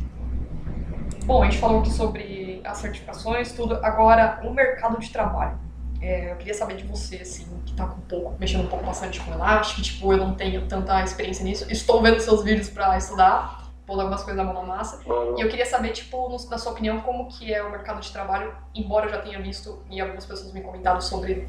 [1.26, 3.76] Bom, a gente falou aqui sobre as certificações, tudo.
[3.84, 5.60] Agora, o mercado de trabalho.
[6.02, 7.46] É, eu queria saber de você, assim,
[7.80, 11.02] tá com um pouco, mexendo um pouco bastante com elástico, tipo, eu não tenho tanta
[11.04, 11.66] experiência nisso.
[11.72, 15.02] Estou vendo seus vídeos para estudar, pondo algumas coisas na mão na massa.
[15.38, 18.54] E eu queria saber, tipo, na sua opinião, como que é o mercado de trabalho,
[18.76, 21.48] embora eu já tenha visto e algumas pessoas me comentado sobre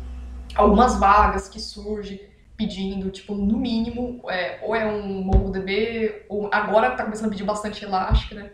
[0.55, 2.20] algumas vagas que surgem
[2.57, 7.45] pedindo, tipo, no mínimo, é, ou é um MongoDB, ou agora tá começando a pedir
[7.45, 8.51] bastante elástico, né?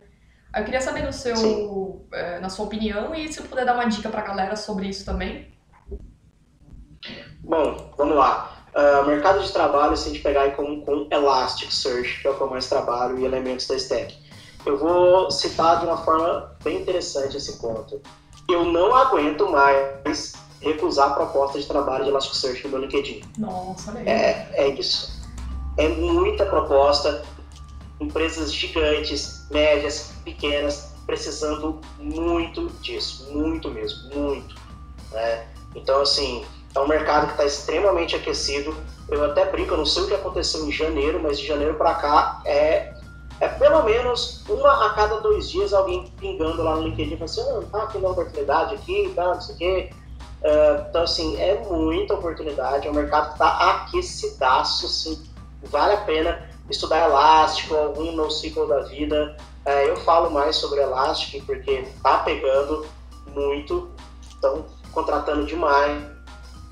[0.55, 4.09] Eu queria saber no seu, é, na sua opinião e se puder dar uma dica
[4.09, 5.56] pra galera sobre isso também.
[7.47, 8.53] Bom, vamos lá.
[8.74, 12.34] Uh, mercado de trabalho, se a gente pegar aí com, com Elasticsearch, que é o
[12.34, 14.18] que eu mais trabalho, e elementos da stack.
[14.66, 18.03] Eu vou citar de uma forma bem interessante esse ponto.
[18.51, 23.22] Eu não aguento mais recusar proposta de trabalho de Elasticsearch no meu LinkedIn.
[23.38, 23.97] Nossa.
[24.01, 25.22] É, é isso.
[25.76, 27.22] É muita proposta,
[28.01, 34.57] empresas gigantes, médias, pequenas, precisando muito disso, muito mesmo, muito.
[35.12, 35.47] Né?
[35.76, 36.44] Então, assim,
[36.77, 38.77] é um mercado que está extremamente aquecido.
[39.09, 41.95] Eu até brinco, eu não sei o que aconteceu em janeiro, mas de janeiro para
[41.95, 42.93] cá é,
[43.41, 47.68] é pelo menos uma a cada dois dias alguém pingando lá no LinkedIn, falando assim,
[47.72, 49.91] ah, tá uma oportunidade aqui, tá, não sei o quê.
[50.43, 55.27] Uh, então, assim, é muita oportunidade, é um mercado que está aquecidaço, assim,
[55.62, 59.35] vale a pena estudar Elástico, algum NoSQL da vida.
[59.64, 62.87] Uh, eu falo mais sobre Elastic porque tá pegando
[63.35, 63.91] muito,
[64.29, 66.16] estão contratando demais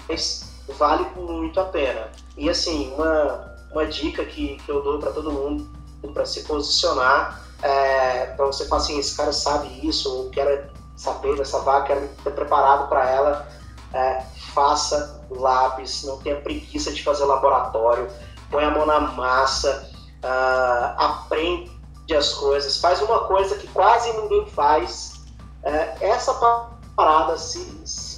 [0.09, 2.11] mas vale muito a pena.
[2.37, 5.69] E assim, uma, uma dica que, que eu dou para todo mundo
[6.13, 11.37] para se posicionar, é, para você falar assim, esse cara sabe isso, ou quer saber
[11.37, 13.49] dessa vaga, quero estar preparado para ela,
[13.93, 18.09] é, faça labs, não tenha preguiça de fazer laboratório,
[18.51, 19.91] põe a mão na massa,
[20.23, 21.71] uh, aprende
[22.17, 25.25] as coisas, faz uma coisa que quase ninguém faz.
[25.63, 26.35] É, essa
[26.95, 27.61] parada, se,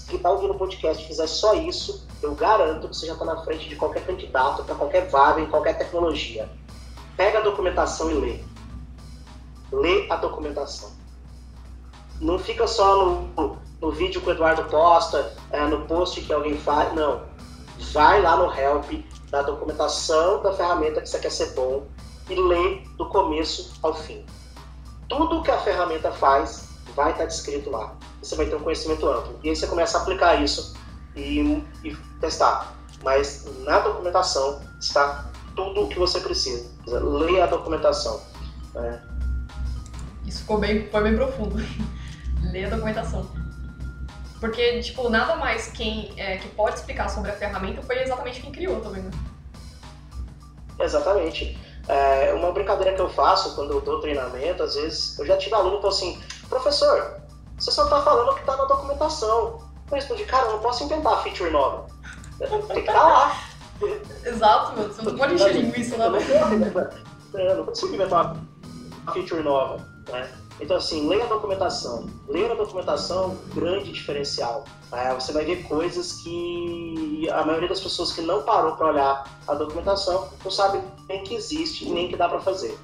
[0.09, 3.43] que está ouvindo o podcast fizer só isso, eu garanto que você já está na
[3.43, 6.49] frente de qualquer candidato para qualquer vaga em qualquer tecnologia.
[7.17, 8.41] Pega a documentação e lê.
[9.73, 10.91] Lê a documentação.
[12.21, 16.57] Não fica só no, no vídeo que o Eduardo posta, é, no post que alguém
[16.57, 16.95] faz.
[16.95, 17.23] Não.
[17.93, 21.87] Vai lá no help da documentação da ferramenta que você quer ser bom
[22.31, 24.25] e lê do começo ao fim.
[25.09, 27.96] Tudo que a ferramenta faz vai estar descrito lá
[28.27, 29.39] você vai ter um conhecimento amplo.
[29.43, 30.75] E aí você começa a aplicar isso
[31.15, 32.75] e, e testar.
[33.03, 36.69] Mas na documentação está tudo o que você precisa.
[36.87, 38.21] Leia a documentação.
[38.75, 39.03] Né?
[40.27, 41.57] Isso ficou bem, foi bem profundo.
[42.51, 43.29] Leia a documentação.
[44.41, 48.53] Porque, tipo, nada mais quem é, que pode explicar sobre a ferramenta foi exatamente quem
[48.53, 49.11] criou também, né?
[50.79, 51.59] Exatamente.
[51.89, 55.55] É, uma brincadeira que eu faço quando eu dou treinamento, às vezes, eu já tive
[55.55, 57.23] aluno que falou assim, professor,
[57.59, 59.61] você só está falando o que está na documentação.
[59.91, 61.87] Eu respondi, cara, eu não posso inventar feature nova.
[62.39, 63.41] Tem que estar tá lá.
[64.25, 64.89] Exato, meu.
[64.89, 66.07] Você não pode encher linguiça lá.
[67.35, 69.77] Eu não consigo inventar uma feature nova.
[70.11, 70.29] Né?
[70.61, 72.07] Então, assim, leia a documentação.
[72.29, 74.65] Leia a documentação, grande diferencial.
[74.93, 79.39] É, você vai ver coisas que a maioria das pessoas que não parou para olhar
[79.47, 82.79] a documentação não sabe nem que existe nem que dá para fazer.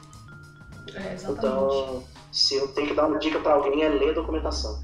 [0.94, 1.38] É, exatamente.
[1.38, 4.83] Então, se eu tenho que dar uma dica para alguém é ler a documentação.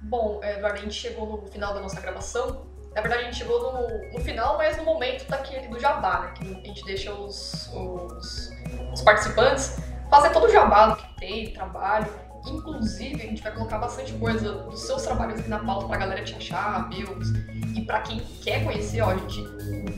[0.00, 2.66] Bom, Eduardo, a gente chegou no final da nossa gravação.
[2.94, 6.32] Na verdade, a gente chegou no, no final, mas no momento daquele do jabá, né?
[6.34, 8.50] Que a gente deixa os, os,
[8.92, 9.76] os participantes
[10.08, 12.08] fazer todo o jabá que tem, trabalho.
[12.46, 16.24] Inclusive, a gente vai colocar bastante coisa dos seus trabalhos aqui na pauta pra galera
[16.24, 17.28] te achar, meus.
[17.76, 19.42] E pra quem quer conhecer, ó, gente,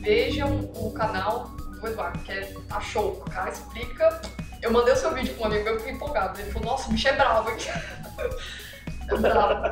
[0.01, 1.45] vejam o canal
[1.79, 3.13] do Eduardo, que é, tá show.
[3.25, 4.21] O cara explica.
[4.63, 6.39] Eu mandei o seu vídeo com um amigo meu, eu fiquei empolgado.
[6.39, 7.51] Ele falou, nossa, o bicho é bravo?
[9.05, 9.65] É bravo.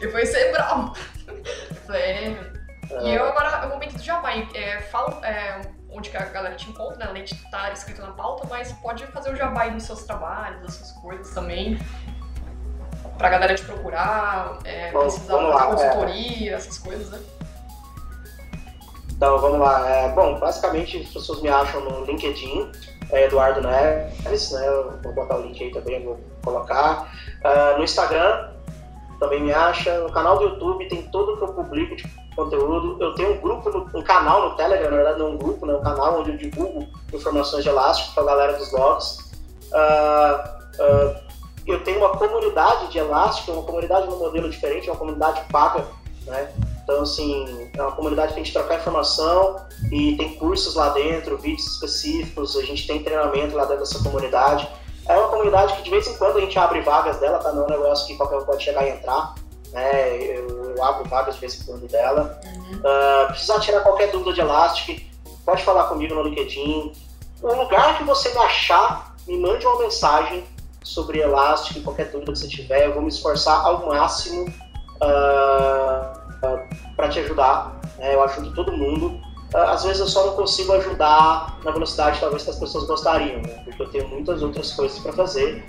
[0.00, 0.96] Ele foi ser bravo.
[1.28, 2.54] Eu falei, é.
[3.04, 6.56] E eu agora, é o momento do Jabá, é, fala é, onde que a galera
[6.56, 7.06] te encontra, né?
[7.08, 10.60] Além de estar escrito na pauta, mas pode fazer o Jabá aí nos seus trabalhos,
[10.62, 11.78] das suas coisas também.
[13.16, 17.20] Pra galera te procurar, é, precisar vamos fazer lá, consultoria, essas coisas, né?
[19.12, 19.88] Então vamos lá.
[19.88, 22.72] É, bom, basicamente as pessoas me acham no LinkedIn,
[23.14, 24.66] é Eduardo Neves, né?
[25.02, 27.10] Vou botar o link aí também, vou colocar.
[27.42, 28.48] Ah, no Instagram
[29.20, 29.98] também me acha.
[30.00, 32.04] No canal do YouTube tem tudo que eu publico de
[32.34, 32.96] conteúdo.
[33.02, 35.74] Eu tenho um grupo, no- um canal no Telegram, na verdade não um grupo, né?
[35.74, 39.18] Um canal onde eu divulgo informações de elástico para a galera dos blogs.
[39.72, 41.20] Ah, ah,
[41.66, 45.84] eu tenho uma comunidade de elástico, uma comunidade num modelo diferente, uma comunidade paga,
[46.26, 46.48] né?
[46.84, 49.56] Então, assim, é uma comunidade que a gente troca informação
[49.90, 54.68] e tem cursos lá dentro, vídeos específicos, a gente tem treinamento lá dentro dessa comunidade.
[55.08, 57.52] É uma comunidade que de vez em quando a gente abre vagas dela, tá?
[57.52, 59.34] Não é um negócio que qualquer um pode chegar e entrar,
[59.72, 60.16] né?
[60.16, 62.38] Eu, eu abro vagas de vez em quando dela.
[62.84, 65.06] Ah, precisar tirar qualquer dúvida de Elastic,
[65.44, 66.92] pode falar comigo no LinkedIn.
[67.42, 70.44] O lugar que você me achar, me mande uma mensagem
[70.82, 74.52] sobre Elastic, qualquer dúvida que você tiver, eu vou me esforçar ao máximo
[76.96, 77.80] para te ajudar.
[77.98, 78.14] né?
[78.14, 79.20] eu ajudo todo mundo.
[79.54, 83.40] Ah, às vezes eu só não consigo ajudar na velocidade talvez que as pessoas gostariam,
[83.40, 83.62] né?
[83.64, 85.64] porque eu tenho muitas outras coisas para fazer.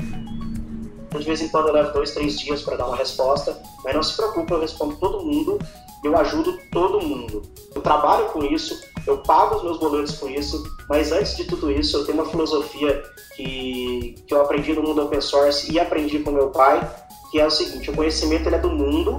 [1.17, 4.03] De vez em quando eu levo dois, três dias para dar uma resposta, mas não
[4.03, 5.57] se preocupe, eu respondo todo mundo,
[6.03, 7.41] eu ajudo todo mundo.
[7.73, 11.71] Eu trabalho com isso, eu pago os meus boletos com isso, mas antes de tudo
[11.71, 13.01] isso, eu tenho uma filosofia
[13.35, 16.85] que, que eu aprendi no mundo open source e aprendi com meu pai,
[17.31, 19.17] que é o seguinte: o conhecimento ele é do mundo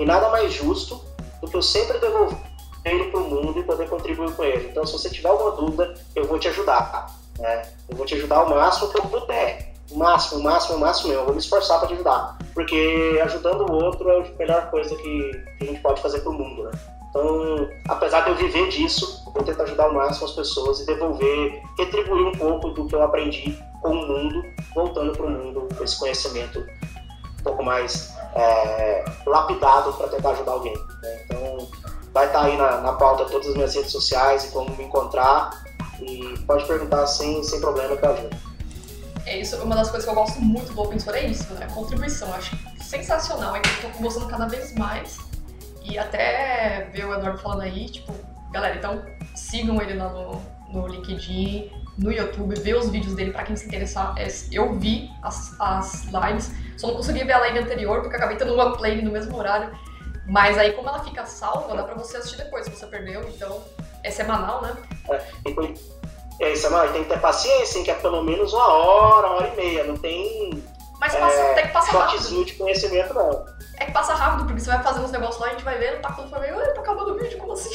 [0.00, 1.04] e nada mais justo
[1.42, 2.38] do que eu sempre devolver
[2.86, 4.68] ele para o mundo e poder contribuir com ele.
[4.70, 7.14] Então, se você tiver alguma dúvida, eu vou te ajudar.
[7.38, 7.62] Né?
[7.86, 9.74] Eu vou te ajudar o máximo que eu puder.
[9.90, 11.20] O máximo, o máximo, o máximo mesmo.
[11.20, 12.38] Eu vou me esforçar para te ajudar.
[12.54, 16.34] Porque ajudando o outro é a melhor coisa que, a gente pode fazer para o
[16.34, 16.62] mundo.
[16.62, 16.70] Né?
[17.10, 20.86] Então, apesar de eu viver disso, eu vou tentar ajudar ao máximo as pessoas e
[20.86, 24.42] devolver, retribuir um pouco do que eu aprendi com o mundo,
[24.74, 30.74] voltando para o mundo esse conhecimento um pouco mais é, lapidado para tentar ajudar alguém.
[31.02, 31.22] Né?
[31.24, 31.68] Então,
[32.12, 35.50] vai estar aí na, na pauta todas as minhas redes sociais e como me encontrar.
[36.00, 38.36] E pode perguntar sem, sem problema que eu ajudo.
[39.26, 41.68] É isso, uma das coisas que eu gosto muito do Open Source é isso, né?
[41.74, 42.32] Contribuição.
[42.34, 43.54] Acho sensacional.
[43.54, 45.18] É que eu tô gostando cada vez mais.
[45.82, 48.12] E até ver o Eduardo falando aí, tipo,
[48.50, 49.02] galera, então
[49.34, 50.40] sigam ele lá no,
[50.72, 54.14] no LinkedIn, no YouTube, vê os vídeos dele pra quem se interessar.
[54.16, 58.36] É, Eu vi as, as lives, só não consegui ver a live anterior, porque acabei
[58.36, 59.70] tendo uma play no mesmo horário.
[60.26, 63.20] Mas aí, como ela fica salva, dá pra você assistir depois, se você perdeu.
[63.28, 63.62] Então,
[64.04, 64.76] é semanal, né?
[66.38, 69.26] E é isso, mano, tem que ter paciência, hein, que é pelo menos uma hora,
[69.26, 69.84] uma hora e meia.
[69.84, 70.62] Não tem
[70.98, 72.44] Mas passa, É, até que passa rápido.
[72.44, 73.44] de conhecimento, não.
[73.78, 76.00] É que passa rápido, porque você vai fazendo os negócios lá, a gente vai vendo,
[76.00, 77.70] tá foi meio, ai, tá acabando o vídeo, como assim?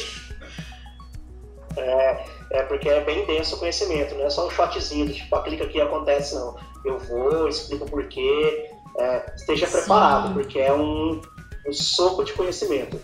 [1.77, 5.65] É, é porque é bem denso o conhecimento, não é só um shotzinho tipo, clica
[5.65, 6.55] aqui e acontece, não.
[6.83, 9.71] Eu vou, explico o porquê, é, esteja Sim.
[9.71, 11.21] preparado, porque é um,
[11.67, 12.99] um soco de conhecimento.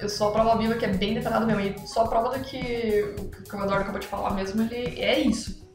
[0.00, 1.60] Eu sou a prova viva que é bem detalhado mesmo.
[1.60, 5.00] E só a prova do que o que o Eduardo acabou de falar mesmo, ele
[5.00, 5.67] é isso.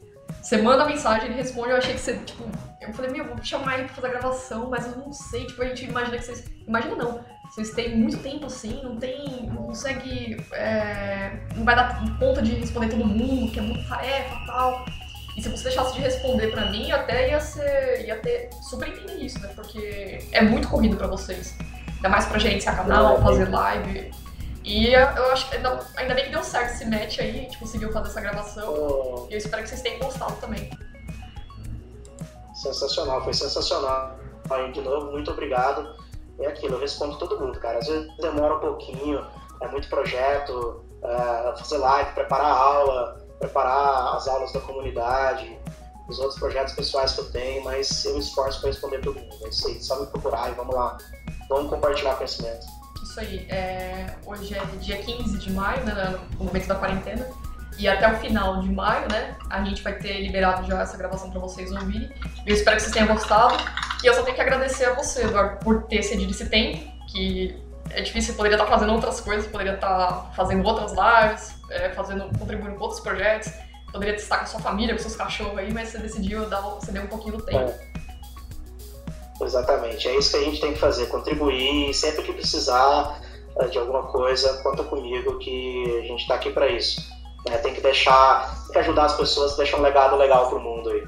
[0.44, 2.44] Você manda mensagem, ele responde, eu achei que você, tipo.
[2.78, 5.62] Eu falei, meu, vou chamar ele pra fazer a gravação, mas eu não sei, tipo,
[5.62, 6.44] a gente imagina que vocês.
[6.68, 7.24] Imagina não.
[7.50, 9.46] Vocês têm muito tempo assim, não tem.
[9.46, 10.36] não consegue.
[10.52, 14.84] é, não vai dar conta de responder todo mundo, que é muita tarefa e tal.
[15.34, 18.04] E se você deixasse de responder pra mim, eu até ia ser.
[18.06, 19.48] ia ter super entender isso, né?
[19.54, 21.56] Porque é muito corrido pra vocês.
[21.96, 24.10] Ainda mais pra gerenciar canal, fazer live.
[24.64, 27.58] E eu acho que ainda, ainda bem que deu certo esse match aí, a gente
[27.58, 28.72] conseguiu fazer essa gravação.
[28.72, 30.70] Então, E eu espero que vocês tenham gostado também.
[32.54, 34.16] sensacional, foi sensacional.
[34.50, 35.94] Aí, de novo, muito obrigado.
[36.40, 37.78] É aquilo, eu respondo todo mundo, cara.
[37.78, 39.24] Às vezes demora um pouquinho,
[39.60, 45.58] é muito projeto, é, fazer live, preparar a aula, preparar as aulas da comunidade,
[46.08, 49.36] os outros projetos pessoais que eu tenho, mas eu me esforço para responder todo mundo.
[49.44, 50.96] É isso aí, só me procurar e vamos lá.
[51.48, 52.66] Vamos compartilhar conhecimento.
[53.14, 53.46] Isso aí.
[53.48, 56.18] é, hoje é dia 15 de maio, né?
[56.36, 57.24] No momento da quarentena.
[57.78, 59.36] E até o final de maio, né?
[59.48, 62.10] A gente vai ter liberado já essa gravação pra vocês ouvirem.
[62.44, 63.54] Eu espero que vocês tenham gostado.
[64.02, 66.90] E eu só tenho que agradecer a você, Eduardo, por ter cedido esse tempo.
[67.12, 67.56] Que
[67.90, 72.36] é difícil, eu poderia estar fazendo outras coisas, poderia estar fazendo outras lives, é, fazendo,
[72.36, 73.52] contribuindo com outros projetos.
[73.92, 76.90] Poderia estar com a sua família, com seus cachorros aí, mas você decidiu dar, você
[76.90, 77.72] deu um pouquinho do tempo.
[79.44, 83.20] Exatamente, é isso que a gente tem que fazer, contribuir, sempre que precisar
[83.56, 87.00] eh, de alguma coisa, conta comigo que a gente está aqui para isso.
[87.46, 87.58] Né?
[87.58, 91.06] Tem que deixar, tem que ajudar as pessoas, deixar um legado legal pro mundo aí.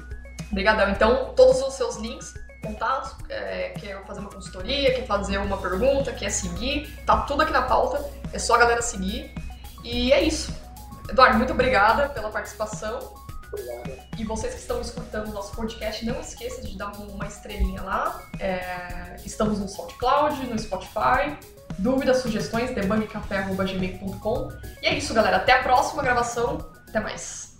[0.51, 0.89] Obrigadão.
[0.89, 2.33] Então, todos os seus links,
[2.63, 7.51] contatos, é, quer fazer uma consultoria, quer fazer uma pergunta, quer seguir, tá tudo aqui
[7.51, 9.33] na pauta, é só a galera seguir.
[9.83, 10.53] E é isso.
[11.09, 13.26] Eduardo, muito obrigada pela participação.
[14.17, 18.21] E vocês que estão escutando o nosso podcast, não esqueça de dar uma estrelinha lá.
[18.39, 21.37] É, estamos no SoundCloud, no Spotify.
[21.77, 24.49] Dúvidas, sugestões, debugcafé.gmail.com.
[24.81, 25.37] E é isso, galera.
[25.37, 26.57] Até a próxima gravação.
[26.87, 27.57] Até mais.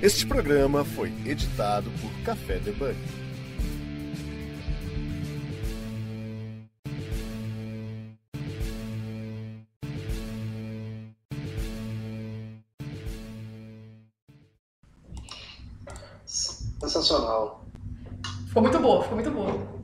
[0.00, 2.96] Este programa foi editado por Café Debug.
[16.80, 17.64] Sensacional.
[18.46, 19.77] Ficou muito boa, ficou muito boa.